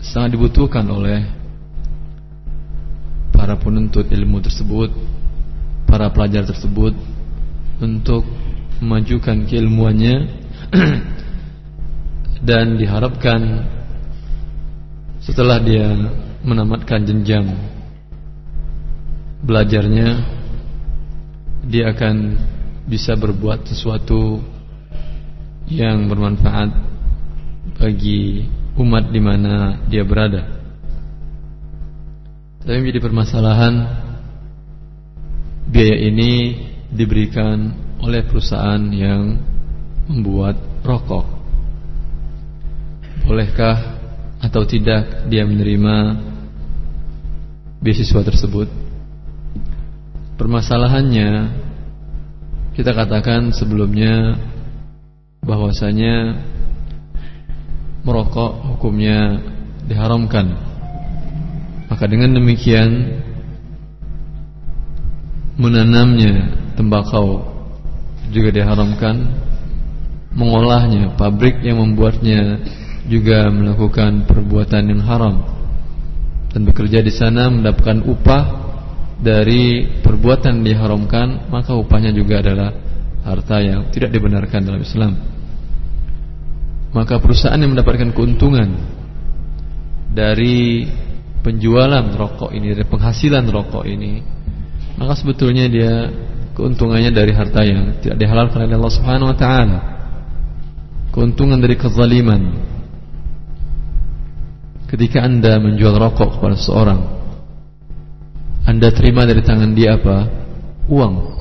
[0.00, 1.28] sangat dibutuhkan oleh
[3.36, 4.88] para penuntut ilmu tersebut,
[5.84, 6.96] para pelajar tersebut
[7.84, 8.24] untuk
[8.80, 10.32] memajukan keilmuannya.
[12.48, 13.68] Dan diharapkan
[15.24, 15.88] setelah dia
[16.44, 17.48] menamatkan jenjang
[19.40, 20.08] belajarnya
[21.64, 22.36] dia akan
[22.84, 24.44] bisa berbuat sesuatu
[25.64, 26.68] yang bermanfaat
[27.80, 28.44] bagi
[28.76, 30.60] umat di mana dia berada.
[32.60, 33.74] Tapi menjadi permasalahan
[35.68, 36.32] biaya ini
[36.92, 37.72] diberikan
[38.04, 39.40] oleh perusahaan yang
[40.04, 41.24] membuat rokok.
[43.24, 43.93] Bolehkah
[44.44, 46.20] atau tidak dia menerima
[47.80, 48.68] beasiswa tersebut?
[50.36, 51.48] Permasalahannya
[52.76, 54.36] kita katakan sebelumnya
[55.40, 56.44] bahwasanya
[58.04, 59.40] merokok hukumnya
[59.88, 60.52] diharamkan.
[61.88, 63.20] Maka dengan demikian
[65.54, 67.46] menanamnya tembakau
[68.34, 69.30] juga diharamkan,
[70.34, 72.58] mengolahnya, pabrik yang membuatnya
[73.04, 75.36] juga melakukan perbuatan yang haram
[76.50, 78.44] dan bekerja di sana mendapatkan upah
[79.20, 82.70] dari perbuatan diharamkan, maka upahnya juga adalah
[83.24, 85.34] harta yang tidak dibenarkan dalam Islam
[86.94, 88.70] maka perusahaan yang mendapatkan keuntungan
[90.14, 90.86] dari
[91.42, 94.22] penjualan rokok ini, dari penghasilan rokok ini,
[94.94, 96.06] maka sebetulnya dia
[96.54, 99.78] keuntungannya dari harta yang tidak dihalalkan oleh Allah Subhanahu wa taala.
[101.10, 102.62] Keuntungan dari kezaliman.
[104.94, 107.02] Ketika Anda menjual rokok kepada seseorang,
[108.62, 110.30] Anda terima dari tangan dia apa?
[110.86, 111.34] Uang.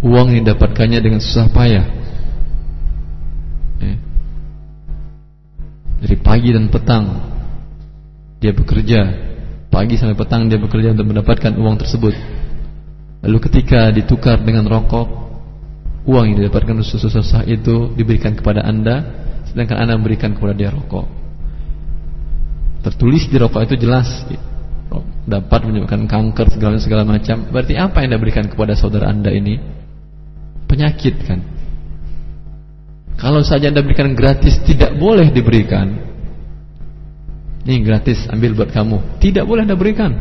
[0.00, 1.84] Uang yang didapatkannya dengan susah payah.
[6.00, 7.04] Dari pagi dan petang
[8.40, 9.00] Dia bekerja.
[9.68, 12.16] Pagi sampai petang dia bekerja untuk mendapatkan uang tersebut.
[13.28, 15.04] Lalu ketika ditukar dengan rokok
[16.08, 19.04] Uang yang didapatkan susah-susah itu Diberikan kepada anda
[19.52, 21.19] Sedangkan anda memberikan kepada dia rokok
[22.80, 24.08] Tertulis di rokok itu jelas
[25.24, 29.60] Dapat menyebabkan kanker segala segala macam Berarti apa yang anda berikan kepada saudara anda ini
[30.66, 31.40] Penyakit kan
[33.20, 35.92] kalau saja Anda berikan gratis tidak boleh diberikan.
[37.68, 39.20] Ini gratis ambil buat kamu.
[39.20, 40.16] Tidak boleh Anda berikan.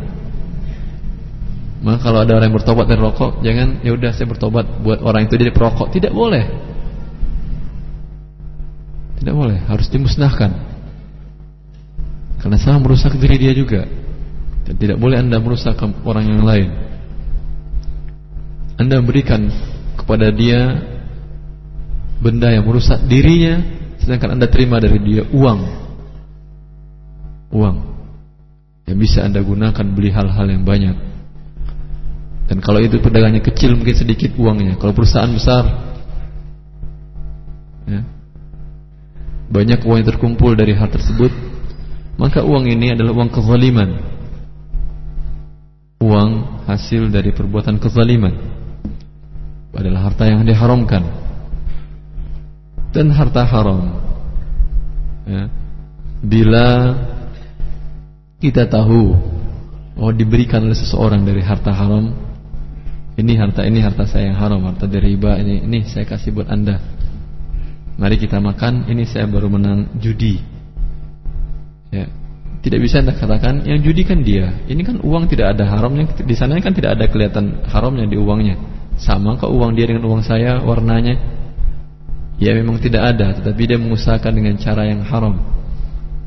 [1.79, 5.31] Maka kalau ada orang yang bertobat dari rokok, jangan ya udah saya bertobat buat orang
[5.31, 5.95] itu jadi perokok.
[5.95, 6.43] Tidak boleh.
[9.23, 10.68] Tidak boleh, harus dimusnahkan.
[12.39, 13.83] Karena salah merusak diri dia juga.
[14.63, 15.75] Dan tidak boleh Anda merusak
[16.07, 16.69] orang yang lain.
[18.79, 19.51] Anda memberikan
[19.99, 20.79] kepada dia
[22.23, 23.59] benda yang merusak dirinya
[23.99, 25.59] sedangkan Anda terima dari dia uang.
[27.51, 27.75] Uang
[28.89, 30.97] yang bisa Anda gunakan beli hal-hal yang banyak.
[32.49, 34.81] Dan kalau itu pedagangnya kecil mungkin sedikit uangnya.
[34.81, 35.93] Kalau perusahaan besar
[37.85, 38.01] ya,
[39.53, 41.29] banyak uang yang terkumpul dari hal tersebut,
[42.19, 43.89] maka uang ini adalah uang kezaliman.
[46.03, 46.29] Uang
[46.67, 48.35] hasil dari perbuatan kezaliman
[49.71, 51.07] adalah harta yang diharamkan
[52.91, 53.95] dan harta haram.
[55.23, 55.47] Ya.
[56.19, 56.67] Bila
[58.43, 59.15] kita tahu
[59.95, 62.11] oh diberikan oleh seseorang dari harta haram,
[63.15, 66.51] ini harta ini harta saya yang haram, harta dari riba ini ini saya kasih buat
[66.51, 66.83] anda.
[67.99, 70.58] Mari kita makan, ini saya baru menang judi.
[71.89, 72.05] Ya.
[72.59, 74.51] Tidak bisa anda katakan yang judi kan dia.
[74.67, 78.59] Ini kan uang tidak ada haramnya di sana kan tidak ada kelihatan haramnya di uangnya.
[78.99, 81.15] Sama kok uang dia dengan uang saya warnanya
[82.35, 85.39] Ya memang tidak ada Tetapi dia mengusahakan dengan cara yang haram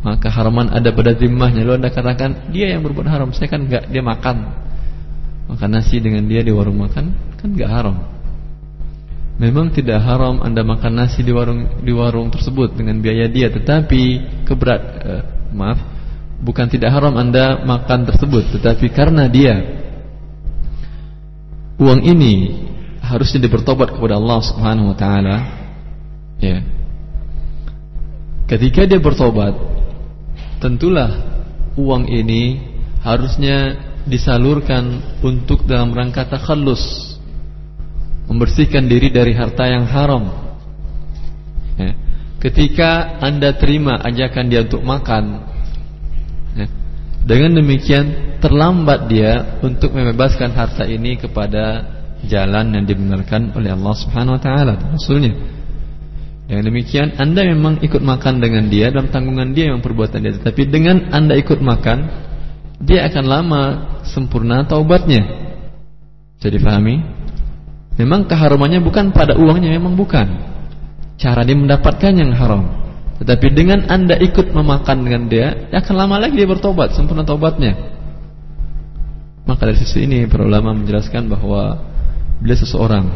[0.00, 3.92] Maka haraman ada pada zimmahnya Lalu anda katakan Dia yang berbuat haram Saya kan enggak
[3.92, 4.36] Dia makan
[5.52, 7.96] Maka nasi dengan dia di warung makan Kan enggak haram
[9.40, 14.22] Memang tidak haram anda makan nasi di warung di warung tersebut dengan biaya dia, tetapi
[14.44, 15.22] keberat eh,
[15.54, 15.78] maaf,
[16.42, 19.54] bukan tidak haram anda makan tersebut, tetapi karena dia
[21.78, 22.64] uang ini
[23.00, 25.36] harusnya dibertobat kepada Allah Subhanahu Wa Taala
[26.42, 26.58] Ya.
[28.50, 29.54] Ketika dia bertobat,
[30.58, 31.22] tentulah
[31.78, 32.58] uang ini
[32.98, 37.14] harusnya disalurkan untuk dalam rangka takhallus
[38.26, 40.34] membersihkan diri dari harta yang haram
[41.78, 41.94] ya.
[42.42, 45.46] Ketika anda terima ajakan dia untuk makan
[46.58, 46.66] ya.
[47.22, 51.86] dengan demikian terlambat dia untuk membebaskan harta ini kepada
[52.26, 55.62] jalan yang dibenarkan oleh Allah Subhanahu wa taala Rasulnya.
[56.42, 60.36] Dengan demikian Anda memang ikut makan dengan dia Dalam tanggungan dia yang perbuatan dia.
[60.36, 61.98] Tapi dengan Anda ikut makan
[62.82, 63.62] Dia akan lama
[64.04, 65.22] sempurna taubatnya.
[66.42, 67.00] Jadi pahami
[67.96, 70.26] Memang keharumannya bukan pada uangnya Memang bukan
[71.22, 72.66] Cara dia mendapatkan yang haram.
[73.22, 77.78] Tetapi dengan Anda ikut memakan dengan dia Dia akan lama lagi dia bertobat Sempurna taubatnya.
[79.46, 81.78] Maka dari sisi ini Para ulama menjelaskan bahwa
[82.42, 83.06] Bila seseorang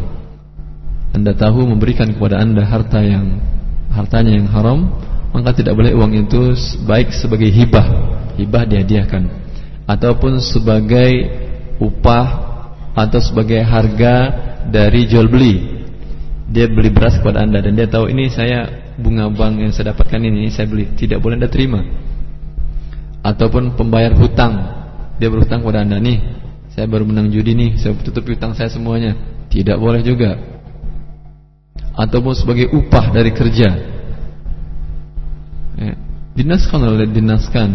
[1.17, 3.41] anda tahu memberikan kepada Anda harta yang
[3.89, 4.93] hartanya yang haram,
[5.33, 6.53] maka tidak boleh uang itu
[6.85, 7.89] baik sebagai hibah,
[8.37, 9.25] hibah dihadiahkan.
[9.89, 11.09] Ataupun sebagai
[11.81, 12.27] upah
[12.93, 14.15] atau sebagai harga
[14.69, 15.76] dari jual beli.
[16.47, 20.21] Dia beli beras kepada Anda dan dia tahu ini saya bunga bank yang saya dapatkan
[20.23, 21.83] ini saya beli, tidak boleh Anda terima.
[23.27, 24.55] Ataupun pembayar hutang,
[25.19, 26.23] dia berhutang kepada Anda nih,
[26.71, 29.19] saya baru menang judi nih, saya tutup hutang saya semuanya.
[29.51, 30.57] Tidak boleh juga
[31.97, 33.69] ataupun sebagai upah dari kerja.
[35.81, 35.95] Ya,
[36.37, 37.69] dinaskan oleh dinaskan,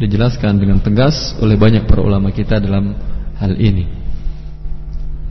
[0.00, 2.96] dijelaskan dengan tegas oleh banyak para ulama kita dalam
[3.36, 3.84] hal ini.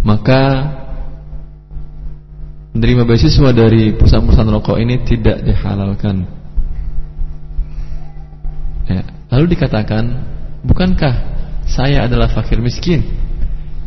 [0.06, 0.70] Maka
[2.76, 6.28] menerima beasiswa dari perusahaan-perusahaan rokok ini tidak dihalalkan.
[8.92, 9.02] Ya,
[9.32, 10.04] lalu dikatakan,
[10.68, 11.16] bukankah
[11.64, 13.08] saya adalah fakir miskin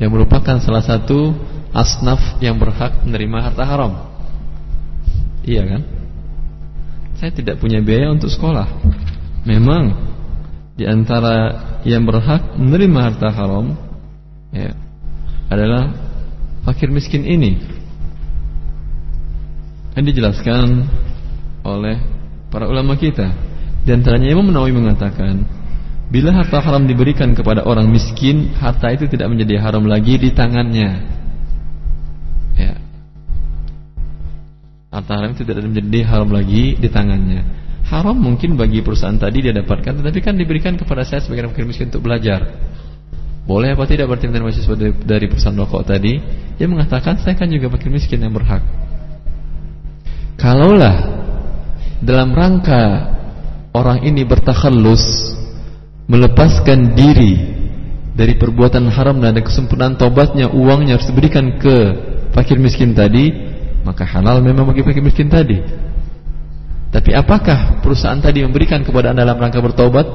[0.00, 1.36] yang merupakan salah satu
[1.76, 3.92] asnaf yang berhak menerima harta haram?
[5.44, 5.82] Iya kan?
[7.20, 8.72] Saya tidak punya biaya untuk sekolah.
[9.44, 9.92] Memang
[10.80, 11.36] di antara
[11.84, 13.76] yang berhak menerima harta haram
[14.48, 14.72] ya,
[15.52, 15.92] adalah
[16.64, 17.77] fakir miskin ini.
[19.98, 20.86] Yang dijelaskan
[21.66, 21.98] oleh
[22.54, 23.34] para ulama kita.
[23.82, 25.42] Di antaranya Imam Nawawi mengatakan,
[26.06, 31.18] bila harta haram diberikan kepada orang miskin, harta itu tidak menjadi haram lagi di tangannya.
[34.88, 37.42] Harta haram itu tidak menjadi haram lagi di tangannya.
[37.90, 41.90] Haram mungkin bagi perusahaan tadi dia dapatkan, tetapi kan diberikan kepada saya sebagai fakir miskin
[41.90, 42.46] untuk belajar.
[43.50, 46.22] Boleh apa tidak berarti mahasiswa dari perusahaan rokok tadi?
[46.54, 48.62] Dia mengatakan saya kan juga fakir miskin yang berhak.
[50.38, 50.96] Kalaulah
[51.98, 53.10] dalam rangka
[53.74, 55.34] orang ini bertakhallus
[56.06, 57.58] melepaskan diri
[58.14, 61.74] dari perbuatan haram dan kesempurnaan tobatnya uangnya harus diberikan ke
[62.30, 63.34] fakir miskin tadi
[63.82, 65.58] maka halal memang bagi fakir miskin tadi.
[66.88, 70.06] Tapi apakah perusahaan tadi memberikan kepada anda dalam rangka bertobat?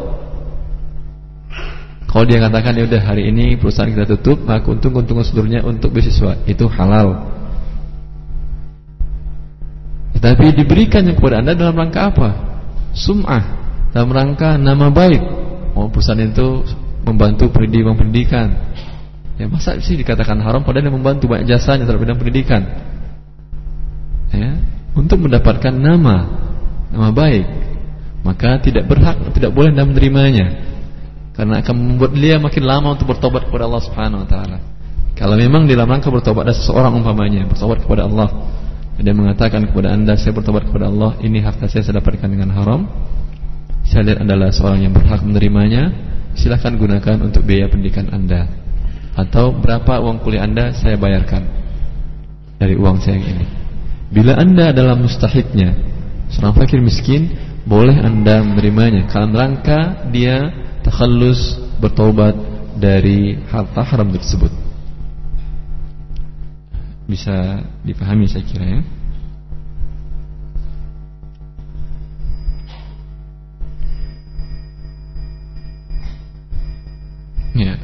[2.09, 6.37] Kalau dia katakan ya udah hari ini perusahaan kita tutup, maka untung-untung seluruhnya untuk beasiswa
[6.45, 7.25] itu halal.
[10.23, 12.29] Tapi diberikan kepada anda dalam rangka apa?
[12.95, 13.43] Sum'ah
[13.91, 15.19] dalam rangka nama baik.
[15.75, 16.63] Oh perusahaan itu
[17.03, 18.47] membantu pendidikan pendidikan.
[19.35, 22.61] Ya masa sih dikatakan haram padahal dia membantu banyak jasanya terhadap bidang pendidikan
[24.33, 24.51] ya,
[24.97, 26.25] untuk mendapatkan nama
[26.89, 27.45] nama baik
[28.25, 30.47] maka tidak berhak tidak boleh anda menerimanya
[31.33, 34.57] karena akan membuat dia makin lama untuk bertobat kepada Allah Subhanahu Wa Taala
[35.13, 38.29] kalau memang dalam rangka bertobat ada seseorang umpamanya bertobat kepada Allah
[39.01, 42.85] dia mengatakan kepada anda saya bertobat kepada Allah ini harta saya saya dapatkan dengan haram.
[43.83, 45.89] Saya lihat adalah seorang yang berhak menerimanya
[46.37, 48.45] silahkan gunakan untuk biaya pendidikan anda.
[49.17, 51.45] Atau berapa uang kuliah anda saya bayarkan
[52.61, 53.45] dari uang saya yang ini.
[54.13, 55.73] Bila anda adalah mustahiknya
[56.29, 57.33] Seorang fakir miskin
[57.65, 59.09] Boleh anda menerimanya.
[59.09, 60.53] Kalau rangka dia
[60.85, 62.37] takhallus bertobat
[62.77, 64.62] dari harta haram tersebut
[67.03, 68.81] Bisa dipahami saya kira ya.
[77.53, 77.75] Ya.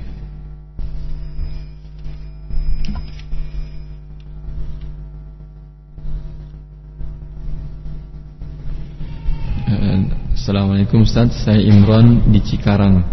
[10.32, 11.44] Assalamualaikum Ustaz.
[11.44, 13.04] Saya Imran di Cikarang.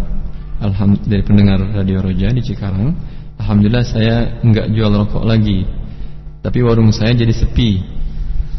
[0.63, 2.95] Alhamdulillah Dari pendengar Radio Roja di Cikarang.
[3.37, 5.76] Alhamdulillah saya enggak jual rokok lagi
[6.47, 7.83] Tapi warung saya jadi sepi.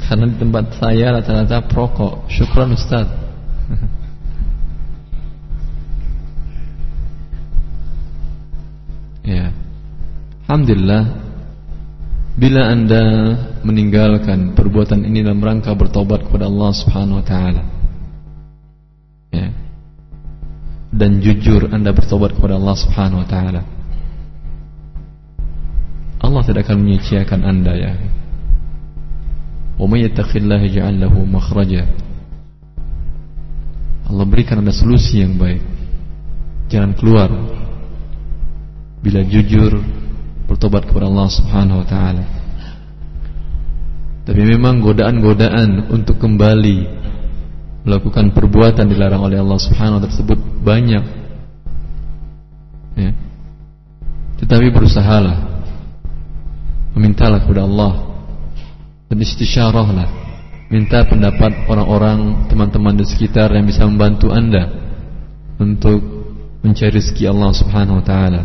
[0.04, 2.28] Karena di tempat saya rata-rata perokok.
[2.28, 3.08] Syukran Ustaz.
[9.28, 9.52] Ya.
[10.48, 11.04] Alhamdulillah
[12.32, 17.62] Bila anda meninggalkan perbuatan ini dalam rangka bertobat kepada Allah Subhanahu Wa Taala,
[19.28, 19.52] ya,
[20.92, 23.62] dan jujur Anda bertobat kepada Allah Subhanahu wa taala.
[26.18, 27.92] Allah tidak akan menyia-nyiakan Anda ya.
[29.78, 31.86] Wa may yattaqillaha yaj'al lahu makhraja.
[34.10, 35.62] Allah berikan Anda solusi yang baik.
[36.68, 37.30] Jangan keluar
[38.98, 39.78] bila jujur
[40.50, 42.24] bertobat kepada Allah Subhanahu wa taala.
[44.26, 46.78] Tapi memang godaan-godaan untuk kembali
[47.88, 51.04] melakukan perbuatan dilarang oleh Allah Subhanahu wa taala tersebut banyak.
[52.98, 53.12] Ya.
[54.42, 55.47] Tetapi berusahalah
[56.98, 57.92] memintalah kepada Allah.
[59.08, 60.08] Dan istisyarahlah
[60.68, 64.68] minta pendapat orang-orang teman-teman di sekitar yang bisa membantu anda
[65.56, 66.02] untuk
[66.60, 68.42] mencari rezeki Allah Subhanahu Wa Taala.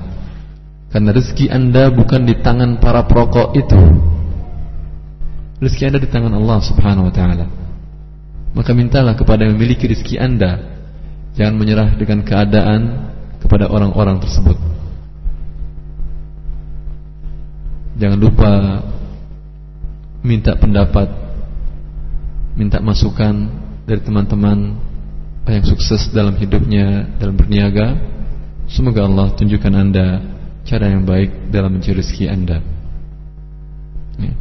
[0.93, 3.81] Karena rezeki anda bukan di tangan para perokok itu.
[5.59, 7.45] Rezeki anda di tangan Allah Subhanahu Wa Taala.
[8.53, 10.71] Maka mintalah kepada yang memiliki rezeki anda.
[11.33, 12.81] Jangan menyerah dengan keadaan
[13.41, 14.72] kepada orang-orang tersebut
[17.93, 18.51] Jangan lupa
[20.25, 21.07] minta pendapat,
[22.57, 23.51] minta masukan
[23.85, 24.79] dari teman-teman
[25.45, 27.99] yang sukses dalam hidupnya, dalam berniaga.
[28.65, 30.07] Semoga Allah tunjukkan Anda
[30.63, 32.57] cara yang baik dalam mencari rezeki Anda.
[34.17, 34.33] Ya.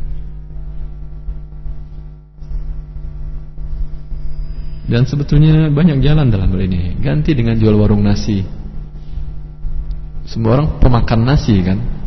[4.87, 6.97] Dan sebetulnya banyak jalan dalam hal ini.
[7.03, 8.47] Ganti dengan jual warung nasi.
[10.25, 12.02] Semua orang pemakan nasi kan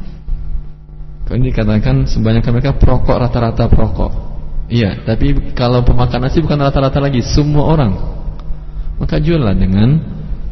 [1.34, 4.12] ini dikatakan sebanyak mereka perokok rata-rata perokok.
[4.70, 7.94] Iya, tapi kalau pemakan nasi bukan rata-rata lagi, semua orang.
[9.02, 9.98] Maka jualan dengan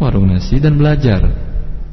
[0.01, 1.21] warung nasi dan belajar.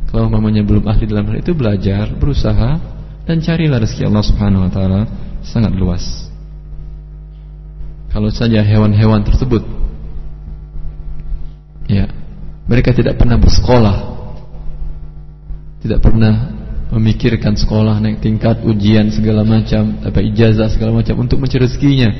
[0.08, 2.80] Kalau mamanya belum ahli dalam hal itu belajar, berusaha
[3.28, 5.00] dan carilah rezeki Allah Subhanahu wa taala
[5.46, 6.26] sangat luas.
[8.10, 9.62] Kalau saja hewan-hewan tersebut
[11.86, 12.10] ya,
[12.66, 13.96] mereka tidak pernah bersekolah.
[15.80, 16.59] Tidak pernah
[16.90, 22.10] memikirkan sekolah naik tingkat ujian segala macam apa ijazah segala macam untuk mencari rezekinya.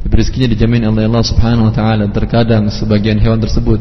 [0.00, 2.08] Tapi rezekinya dijamin oleh Allah Subhanahu wa taala.
[2.08, 3.80] Terkadang sebagian hewan tersebut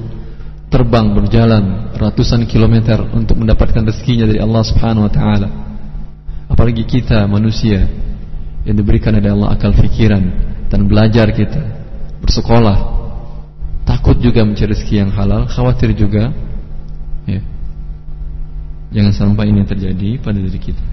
[0.67, 5.49] terbang berjalan ratusan kilometer untuk mendapatkan rezekinya dari Allah Subhanahu wa taala.
[6.51, 7.87] Apalagi kita manusia
[8.67, 10.23] yang diberikan oleh Allah akal fikiran
[10.67, 11.63] dan belajar kita
[12.19, 12.99] bersekolah
[13.87, 16.35] takut juga mencari rezeki yang halal khawatir juga
[17.23, 17.39] ya
[18.87, 20.85] Jangan sampai ini terjadi pada diri kita.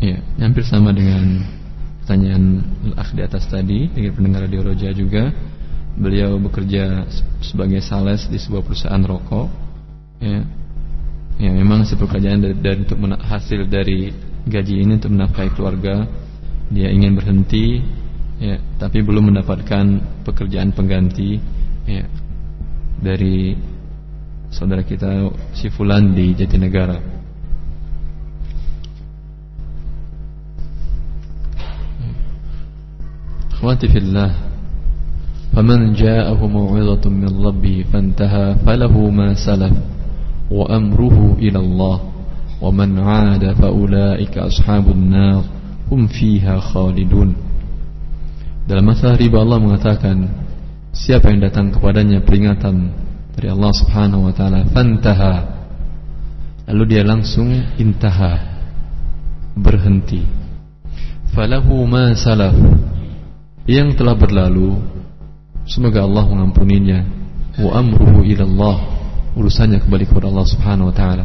[0.00, 1.44] Ya, hampir sama dengan
[2.04, 2.62] pertanyaan
[2.94, 5.34] al di atas tadi dengan pendengar radio Roja juga
[5.96, 7.08] beliau bekerja
[7.40, 9.48] sebagai sales di sebuah perusahaan rokok.
[10.20, 10.44] Ya.
[11.36, 14.08] Ya memang pekerjaan dari, dari untuk hasil dari
[14.48, 16.08] gaji ini untuk menafkahi keluarga
[16.72, 17.80] dia ingin berhenti.
[18.36, 19.84] Ya tapi belum mendapatkan
[20.24, 21.40] pekerjaan pengganti.
[21.88, 22.04] Ya.
[22.96, 23.56] Dari
[24.52, 27.16] saudara kita si Fulan di Jatinegara.
[33.56, 34.45] Khawati fillah
[35.55, 39.73] فمن جاءه موعظة من ربه فانتهى فله ما سلف
[40.51, 41.97] وأمره إلى الله
[42.61, 45.43] ومن عاد فأولئك أصحاب النار
[45.91, 47.31] هم فيها خالدون
[48.61, 50.17] Dalam masalah riba Allah mengatakan
[50.93, 52.93] Siapa yang datang kepadanya peringatan
[53.35, 55.35] Dari Allah subhanahu wa ta'ala Fantaha
[56.69, 57.51] Lalu dia langsung
[57.81, 58.37] intaha
[59.57, 60.23] Berhenti
[61.33, 62.53] Falahu ma salaf
[63.65, 64.77] Yang telah berlalu
[65.66, 67.02] Semoga Allah mengampuninya.
[67.58, 68.76] Wa amruhu ilallah.
[69.36, 71.24] Urusannya kembali kepada Allah Subhanahu wa taala.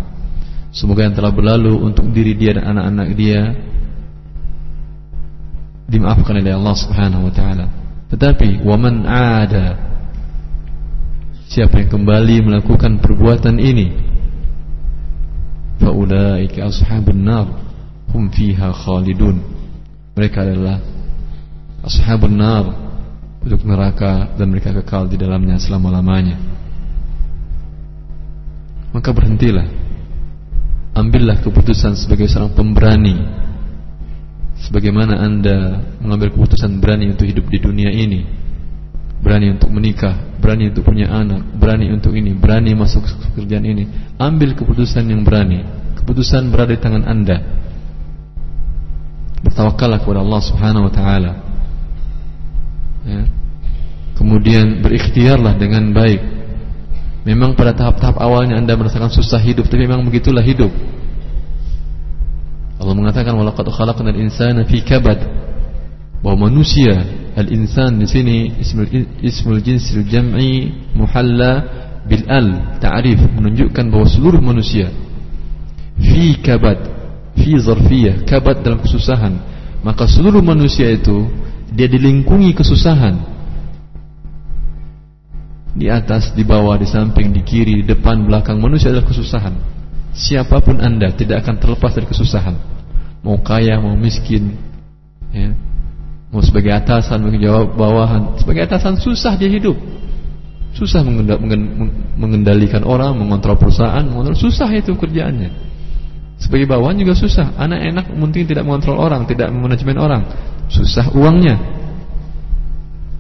[0.74, 3.56] Semoga yang telah berlalu untuk diri dia dan anak-anak dia
[5.92, 7.66] dimaafkan oleh Allah Subhanahu wa taala.
[8.12, 9.76] Tetapi waman ada
[11.52, 13.88] siapa yang kembali melakukan perbuatan ini
[15.80, 17.48] faulaika ashabun nar
[18.12, 19.44] hum fiha khalidun.
[20.16, 20.80] Mereka adalah
[21.84, 22.91] ashabun nar
[23.42, 26.38] untuk neraka dan mereka kekal di dalamnya selama-lamanya.
[28.94, 29.68] Maka berhentilah.
[30.92, 33.18] Ambillah keputusan sebagai seorang pemberani.
[34.62, 38.22] Sebagaimana Anda mengambil keputusan berani untuk hidup di dunia ini.
[39.22, 43.90] Berani untuk menikah, berani untuk punya anak, berani untuk ini, berani masuk pekerjaan ini.
[44.22, 45.66] Ambil keputusan yang berani.
[45.98, 47.38] Keputusan berada di tangan Anda.
[49.42, 51.51] Bertawakallah kepada Allah Subhanahu wa taala
[53.06, 53.24] ya.
[54.18, 56.22] Kemudian berikhtiarlah dengan baik.
[57.26, 60.70] Memang pada tahap-tahap awalnya Anda merasakan susah hidup, tapi memang begitulah hidup.
[62.82, 65.22] Allah mengatakan walaqad khalaqnal insana fi kabad.
[66.22, 67.02] Bahwa manusia,
[67.34, 68.86] al-insan di sini ismul
[69.22, 71.66] ismul jinsil jam'i muhalla
[72.06, 74.90] bil al, ta'rif menunjukkan bahwa seluruh manusia
[76.02, 76.78] fi kabad,
[77.38, 79.34] fi zarfiyah, kabad dalam kesusahan.
[79.82, 81.26] Maka seluruh manusia itu
[81.72, 83.16] dia dilingkungi kesusahan.
[85.72, 89.56] Di atas, di bawah, di samping, di kiri, di depan, belakang manusia adalah kesusahan.
[90.12, 92.60] Siapa pun Anda tidak akan terlepas dari kesusahan.
[93.24, 94.60] Mau kaya, mau miskin,
[95.32, 95.56] ya.
[96.32, 99.80] Mau sebagai atasan, sebagai bawahan, sebagai atasan susah dia hidup.
[100.76, 101.04] Susah
[102.16, 105.71] mengendalikan orang, mengontrol perusahaan, mengontrol susah itu kerjaannya.
[106.42, 107.54] Sebagai bawahan juga susah.
[107.54, 110.26] Anak enak mungkin tidak mengontrol orang, tidak manajemen orang.
[110.74, 111.56] Susah uangnya.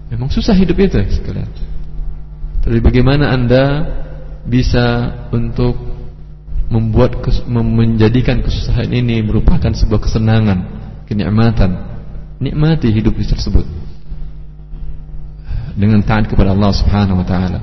[0.09, 1.47] Memang susah hidup itu sekalian.
[2.65, 3.63] Tapi bagaimana Anda
[4.43, 5.77] bisa untuk
[6.71, 10.59] membuat menjadikan kesusahan ini merupakan sebuah kesenangan,
[11.05, 11.93] kenikmatan.
[12.41, 13.69] Nikmati hidup tersebut
[15.77, 17.61] dengan taat kepada Allah Subhanahu wa taala.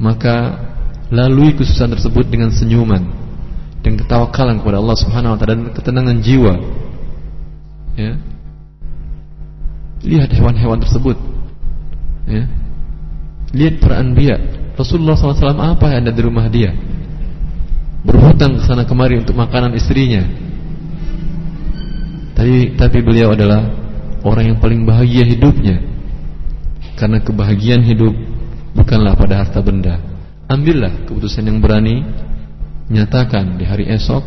[0.00, 0.36] Maka
[1.12, 3.27] lalui kesusahan tersebut dengan senyuman
[3.82, 6.54] dan ketawakalan kepada Allah Subhanahu wa taala dan ketenangan jiwa.
[7.98, 8.12] Ya.
[10.02, 11.18] Lihat hewan-hewan tersebut.
[12.30, 12.46] Ya.
[13.54, 14.38] Lihat para anbiya.
[14.78, 16.70] Rasulullah SAW apa yang ada di rumah dia?
[18.06, 20.22] Berhutang ke sana kemari untuk makanan istrinya.
[22.38, 23.66] Tapi tapi beliau adalah
[24.22, 25.82] orang yang paling bahagia hidupnya.
[26.94, 28.14] Karena kebahagiaan hidup
[28.78, 29.98] bukanlah pada harta benda.
[30.46, 32.06] Ambillah keputusan yang berani,
[32.88, 34.24] nyatakan di hari esok,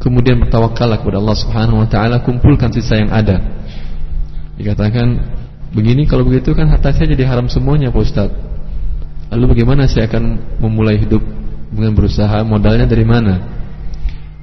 [0.00, 3.40] kemudian bertawakallah kepada Allah Subhanahu wa taala, kumpulkan sisa yang ada.
[4.56, 5.20] Dikatakan
[5.72, 8.30] begini kalau begitu kan harta saya jadi haram semuanya Pak Ustaz.
[9.30, 11.22] Lalu bagaimana saya akan memulai hidup
[11.70, 13.34] dengan berusaha modalnya dari mana?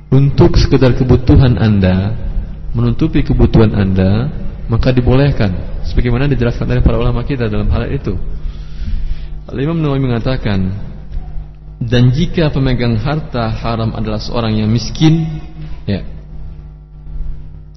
[0.08, 2.16] Untuk sekedar kebutuhan Anda,
[2.72, 4.32] menutupi kebutuhan Anda,
[4.72, 8.16] maka dibolehkan sebagaimana dijelaskan oleh para ulama kita dalam hal itu.
[9.52, 10.87] Al-Imam Nawawi mengatakan,
[11.78, 15.30] dan jika pemegang harta haram adalah seorang yang miskin,
[15.86, 16.02] ya.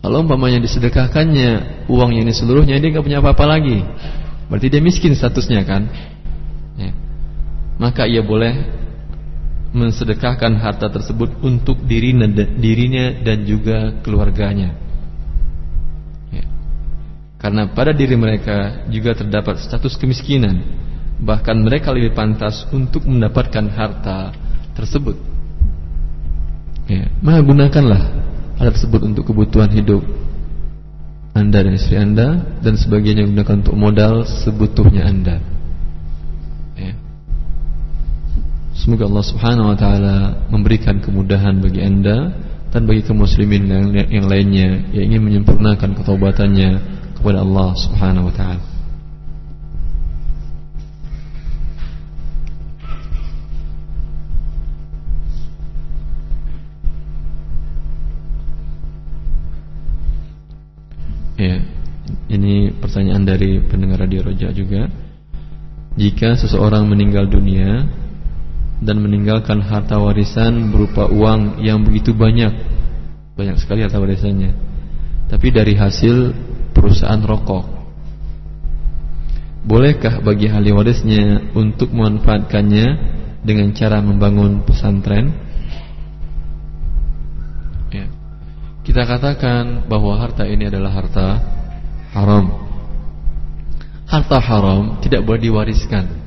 [0.01, 3.85] Kalau umpamanya disedekahkannya uangnya ini seluruhnya dia nggak punya apa-apa lagi.
[4.49, 5.85] Berarti dia miskin statusnya kan?
[6.81, 6.91] ya,
[7.77, 8.81] maka ia boleh
[9.71, 12.27] mensedekahkan harta tersebut untuk dirinya,
[12.59, 14.75] dirinya dan juga keluarganya.
[16.33, 16.49] Ya.
[17.39, 20.65] Karena pada diri mereka juga terdapat status kemiskinan,
[21.21, 24.33] bahkan mereka lebih pantas untuk mendapatkan harta
[24.73, 25.17] tersebut.
[26.91, 27.07] Ya.
[27.21, 28.03] Maka gunakanlah
[28.59, 30.03] harta tersebut untuk kebutuhan hidup
[31.37, 35.39] anda dan istri anda dan sebagainya gunakan untuk modal sebutuhnya anda.
[38.81, 40.17] Semoga Allah Subhanahu wa taala
[40.49, 42.33] memberikan kemudahan bagi Anda
[42.73, 46.71] dan bagi kaum muslimin yang, yang lainnya yang ingin menyempurnakan ketaubatannya
[47.21, 48.65] kepada Allah Subhanahu wa taala.
[61.41, 61.57] Ya,
[62.29, 64.93] ini pertanyaan dari pendengar radio Roja juga.
[65.97, 67.89] Jika seseorang meninggal dunia
[68.81, 72.53] dan meninggalkan harta warisan berupa uang yang begitu banyak
[73.37, 74.57] banyak sekali harta warisannya
[75.29, 76.33] tapi dari hasil
[76.73, 77.65] perusahaan rokok
[79.69, 82.87] bolehkah bagi ahli warisnya untuk memanfaatkannya
[83.45, 85.50] dengan cara membangun pesantren
[88.91, 91.27] kita katakan bahwa harta ini adalah harta
[92.11, 92.51] haram
[94.11, 96.21] harta haram tidak boleh diwariskan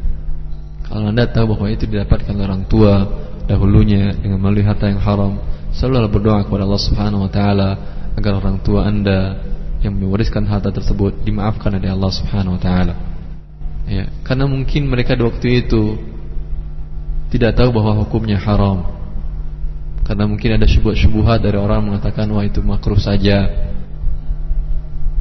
[0.87, 5.41] kalau anda tahu bahwa itu didapatkan orang tua dahulunya dengan melalui harta yang haram,
[5.75, 7.69] selalu berdoa kepada Allah Subhanahu Wa Taala
[8.13, 9.41] agar orang tua anda
[9.83, 12.95] yang mewariskan harta tersebut dimaafkan oleh Allah Subhanahu Wa Taala.
[13.83, 15.99] Ya, karena mungkin mereka di waktu itu
[17.35, 19.02] tidak tahu bahwa hukumnya haram.
[20.03, 23.47] Karena mungkin ada syubhat-syubhat dari orang mengatakan wah itu makruh saja.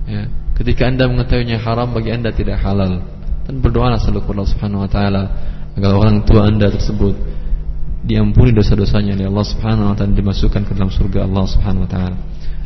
[0.02, 0.22] Ya,
[0.58, 3.00] ketika anda mengetahuinya haram bagi anda tidak halal
[3.46, 5.22] dan berdoalah selalu kepada Allah Subhanahu Wa Taala
[5.78, 7.14] agar orang tua anda tersebut
[8.02, 12.16] diampuni dosa-dosanya oleh Allah Subhanahu wa taala dimasukkan ke dalam surga Allah Subhanahu wa taala.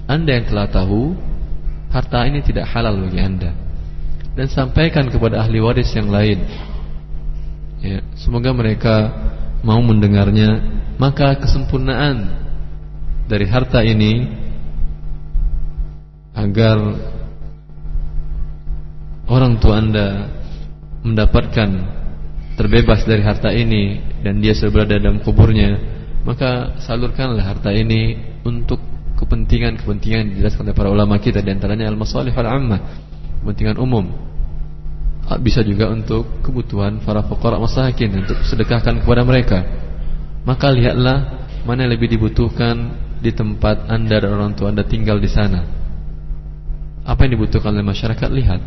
[0.09, 1.13] Anda yang telah tahu
[1.93, 3.53] harta ini tidak halal bagi Anda
[4.33, 6.41] dan sampaikan kepada ahli waris yang lain.
[7.85, 9.13] Ya, semoga mereka
[9.61, 10.65] mau mendengarnya,
[10.97, 12.45] maka kesempurnaan
[13.29, 14.27] dari harta ini
[16.37, 16.77] agar
[19.27, 20.31] orang tua Anda
[21.03, 21.71] mendapatkan
[22.57, 25.77] terbebas dari harta ini dan dia sudah berada dalam kuburnya,
[26.25, 28.81] maka salurkanlah harta ini untuk
[29.17, 32.81] kepentingan-kepentingan dijelaskan oleh para ulama kita di antaranya al-masalih al-ammah,
[33.45, 34.07] kepentingan umum.
[35.43, 39.59] Bisa juga untuk kebutuhan para fuqara masakin untuk sedekahkan kepada mereka.
[40.47, 41.19] Maka lihatlah
[41.67, 45.67] mana yang lebih dibutuhkan di tempat Anda dan orang tua Anda tinggal di sana.
[47.03, 48.63] Apa yang dibutuhkan oleh masyarakat lihat.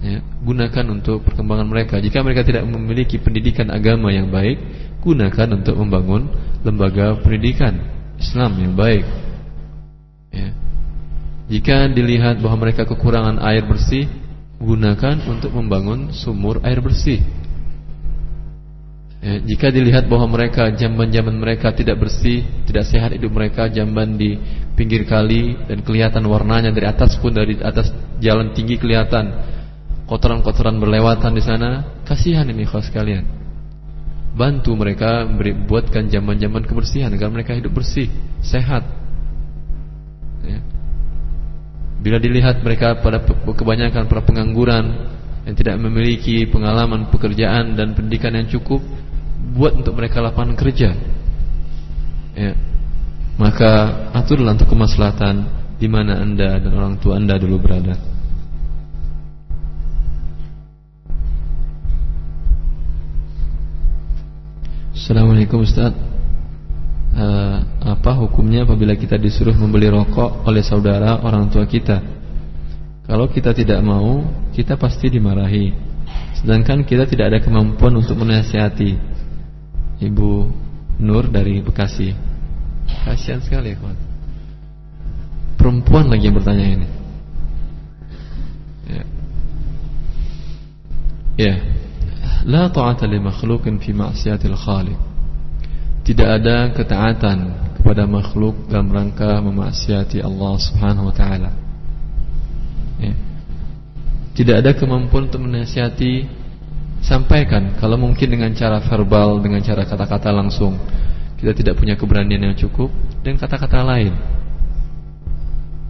[0.00, 2.00] Ya, gunakan untuk perkembangan mereka.
[2.00, 4.58] Jika mereka tidak memiliki pendidikan agama yang baik,
[5.04, 6.26] gunakan untuk membangun
[6.64, 7.76] lembaga pendidikan
[8.16, 9.04] Islam yang baik.
[10.32, 10.50] Ya.
[11.52, 14.08] Jika dilihat bahwa mereka kekurangan air bersih,
[14.56, 17.20] gunakan untuk membangun sumur air bersih.
[19.20, 24.40] Ya, jika dilihat bahwa mereka jamban-jamban mereka tidak bersih, tidak sehat hidup mereka, jamban di
[24.72, 29.28] pinggir kali dan kelihatan warnanya dari atas pun dari atas jalan tinggi kelihatan
[30.08, 33.28] kotoran-kotoran berlewatan di sana, kasihan ini khas kalian.
[34.32, 38.08] Bantu mereka beri, buatkan jamban-jamban kebersihan agar mereka hidup bersih,
[38.40, 38.88] sehat.
[40.48, 40.64] Ya.
[42.00, 43.20] Bila dilihat mereka pada
[43.52, 45.12] kebanyakan para pengangguran
[45.44, 48.80] yang tidak memiliki pengalaman pekerjaan dan pendidikan yang cukup,
[49.56, 50.94] buat untuk mereka lapangan kerja.
[52.36, 52.52] Ya.
[53.40, 53.72] Maka
[54.12, 55.48] aturlah untuk kemaslahatan
[55.80, 57.96] di mana Anda dan orang tua Anda dulu berada.
[65.10, 65.90] Assalamualaikum Ustaz
[67.16, 71.98] uh, Apa hukumnya apabila kita disuruh membeli rokok oleh saudara orang tua kita
[73.10, 74.22] Kalau kita tidak mau
[74.54, 75.74] Kita pasti dimarahi
[76.38, 79.19] Sedangkan kita tidak ada kemampuan untuk menasihati
[80.00, 80.30] Ibu
[81.00, 82.12] Nur dari Bekasi.
[83.04, 83.96] Kasihan sekali, kawan.
[85.60, 86.88] Perempuan lagi yang bertanya ini.
[88.88, 89.04] Ya.
[91.36, 91.54] Ya.
[92.48, 94.98] La ta'ata li makhluqin fi ma'siyatil khaliq.
[96.00, 97.38] Tidak ada ketaatan
[97.76, 101.52] kepada makhluk dalam rangka memaksiati Allah Subhanahu wa taala.
[103.00, 103.12] Ya.
[104.36, 106.39] Tidak ada kemampuan untuk menasihati
[107.00, 110.76] Sampaikan kalau mungkin dengan cara verbal, dengan cara kata-kata langsung.
[111.40, 112.92] Kita tidak punya keberanian yang cukup
[113.24, 114.12] dengan kata-kata lain.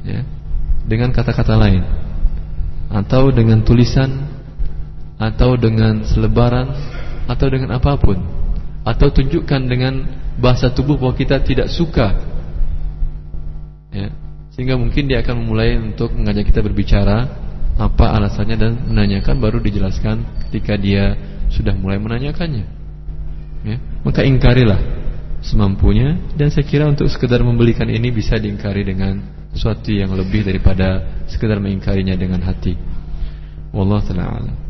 [0.07, 0.23] Ya.
[0.87, 1.83] Dengan kata-kata lain.
[2.91, 4.31] Atau dengan tulisan
[5.19, 6.71] atau dengan selebaran
[7.27, 8.23] atau dengan apa pun.
[8.87, 10.07] Atau tunjukkan dengan
[10.39, 12.15] bahasa tubuh bahwa kita tidak suka.
[13.91, 14.15] Ya.
[14.55, 17.50] Sehingga mungkin dia akan memulai untuk mengajak kita berbicara
[17.81, 21.17] apa alasannya dan menanyakan baru dijelaskan ketika dia
[21.49, 22.67] sudah mulai menanyakannya.
[23.65, 24.81] Ya, maka ingkarilah
[25.41, 29.21] semampunya dan saya kira untuk sekedar membelikan ini bisa diingkari dengan
[29.57, 32.77] sesuatu yang lebih daripada sekedar mengingkarinya dengan hati.
[33.73, 34.70] Wallahu taala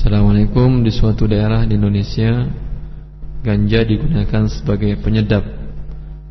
[0.00, 2.48] Assalamualaikum Di suatu daerah di Indonesia
[3.44, 5.44] Ganja digunakan sebagai penyedap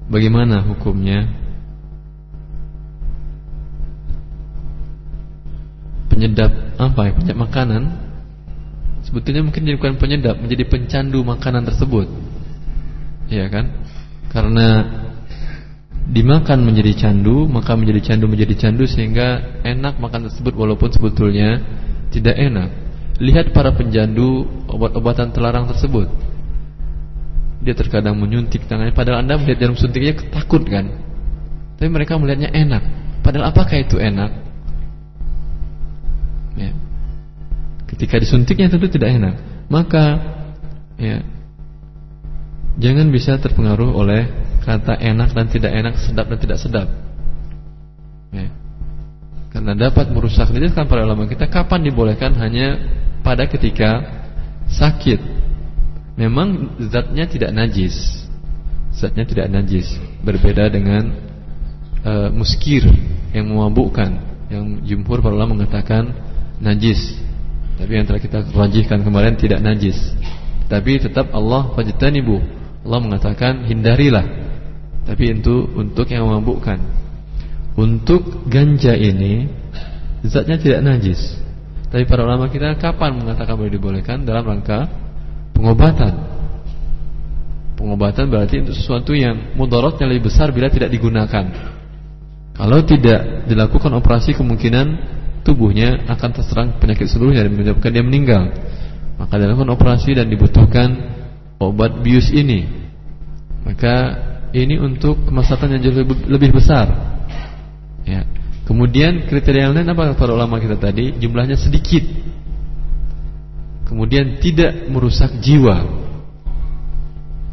[0.10, 1.30] Bagaimana hukumnya?
[6.10, 6.50] Penyedap
[6.82, 7.12] apa ya?
[7.14, 7.84] Penyedap makanan
[9.06, 12.10] Sebetulnya mungkin jadi bukan penyedap Menjadi pencandu makanan tersebut
[13.30, 13.70] Iya kan?
[14.34, 14.82] Karena
[16.10, 21.62] Dimakan menjadi candu Maka menjadi candu menjadi candu Sehingga enak makan tersebut Walaupun sebetulnya
[22.10, 22.89] tidak enak
[23.20, 26.08] Lihat para penjandu obat-obatan terlarang tersebut.
[27.60, 30.88] Dia terkadang menyuntik tangannya padahal Anda melihat jarum suntiknya takut kan?
[31.76, 32.84] Tapi mereka melihatnya enak.
[33.20, 34.32] Padahal apakah itu enak?
[36.56, 36.72] Ya.
[37.91, 39.36] Ketika disuntiknya tentu tidak enak.
[39.68, 40.06] Maka
[40.96, 41.20] ya
[42.80, 44.32] jangan bisa terpengaruh oleh
[44.64, 46.88] kata enak dan tidak enak, sedap dan tidak sedap.
[48.32, 48.48] Ya.
[49.52, 50.48] Karena dapat merusak.
[50.52, 54.06] Kan para ulama kita kapan dibolehkan hanya pada ketika
[54.70, 55.20] sakit.
[56.20, 57.96] Memang zatnya tidak najis.
[58.91, 59.88] Zatnya tidak najis.
[60.22, 61.16] Berbeda dengan
[62.04, 62.84] uh, muskir
[63.32, 64.28] yang memabukkan.
[64.50, 66.12] Yang jumhur para ulama mengatakan
[66.60, 67.16] najis.
[67.80, 69.96] Tapi yang telah kita rajihkan kemarin tidak najis.
[70.68, 72.38] Tapi tetap Allah fajtanibu.
[72.84, 74.28] Allah mengatakan hindarilah.
[75.08, 76.78] Tapi itu untuk yang memabukkan.
[77.80, 79.48] Untuk ganja ini
[80.28, 81.40] zatnya tidak najis.
[81.90, 84.86] Tapi para ulama kita kapan mengatakan boleh dibolehkan dalam rangka
[85.57, 86.14] pengobatan.
[87.74, 91.45] Pengobatan berarti itu sesuatu yang mudaratnya lebih besar bila tidak digunakan.
[92.53, 94.88] Kalau tidak dilakukan operasi kemungkinan
[95.48, 98.52] tubuhnya akan terserang penyakit seluruhnya dan menyebabkan dia meninggal.
[99.18, 100.90] Maka dilakukan operasi dan dibutuhkan
[101.57, 102.68] obat bius ini.
[103.64, 103.95] Maka
[104.53, 105.84] ini untuk kemaslahatan yang
[106.30, 106.88] lebih besar.
[108.06, 108.28] Ya.
[108.70, 111.18] Kemudian kriteria yang lain apa para ulama kita tadi?
[111.18, 112.06] Jumlahnya sedikit.
[113.90, 115.90] Kemudian tidak merusak jiwa.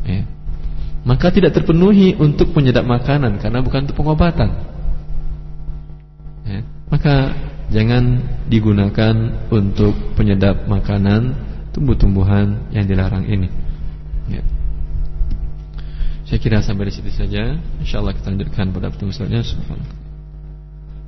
[0.04, 0.28] Ya.
[1.08, 4.60] Maka tidak terpenuhi untuk penyedap makanan karena bukan untuk pengobatan.
[6.44, 6.60] Ya.
[6.92, 7.32] Maka
[7.72, 8.20] jangan
[8.52, 11.32] digunakan untuk penyedap makanan
[11.72, 13.48] tumbuh-tumbuhan yang dilarang ini.
[14.28, 14.44] Ya.
[16.28, 17.56] Saya kira sampai di situ saja.
[17.80, 20.04] Insyaallah kita lanjutkan pada pertemuan selanjutnya.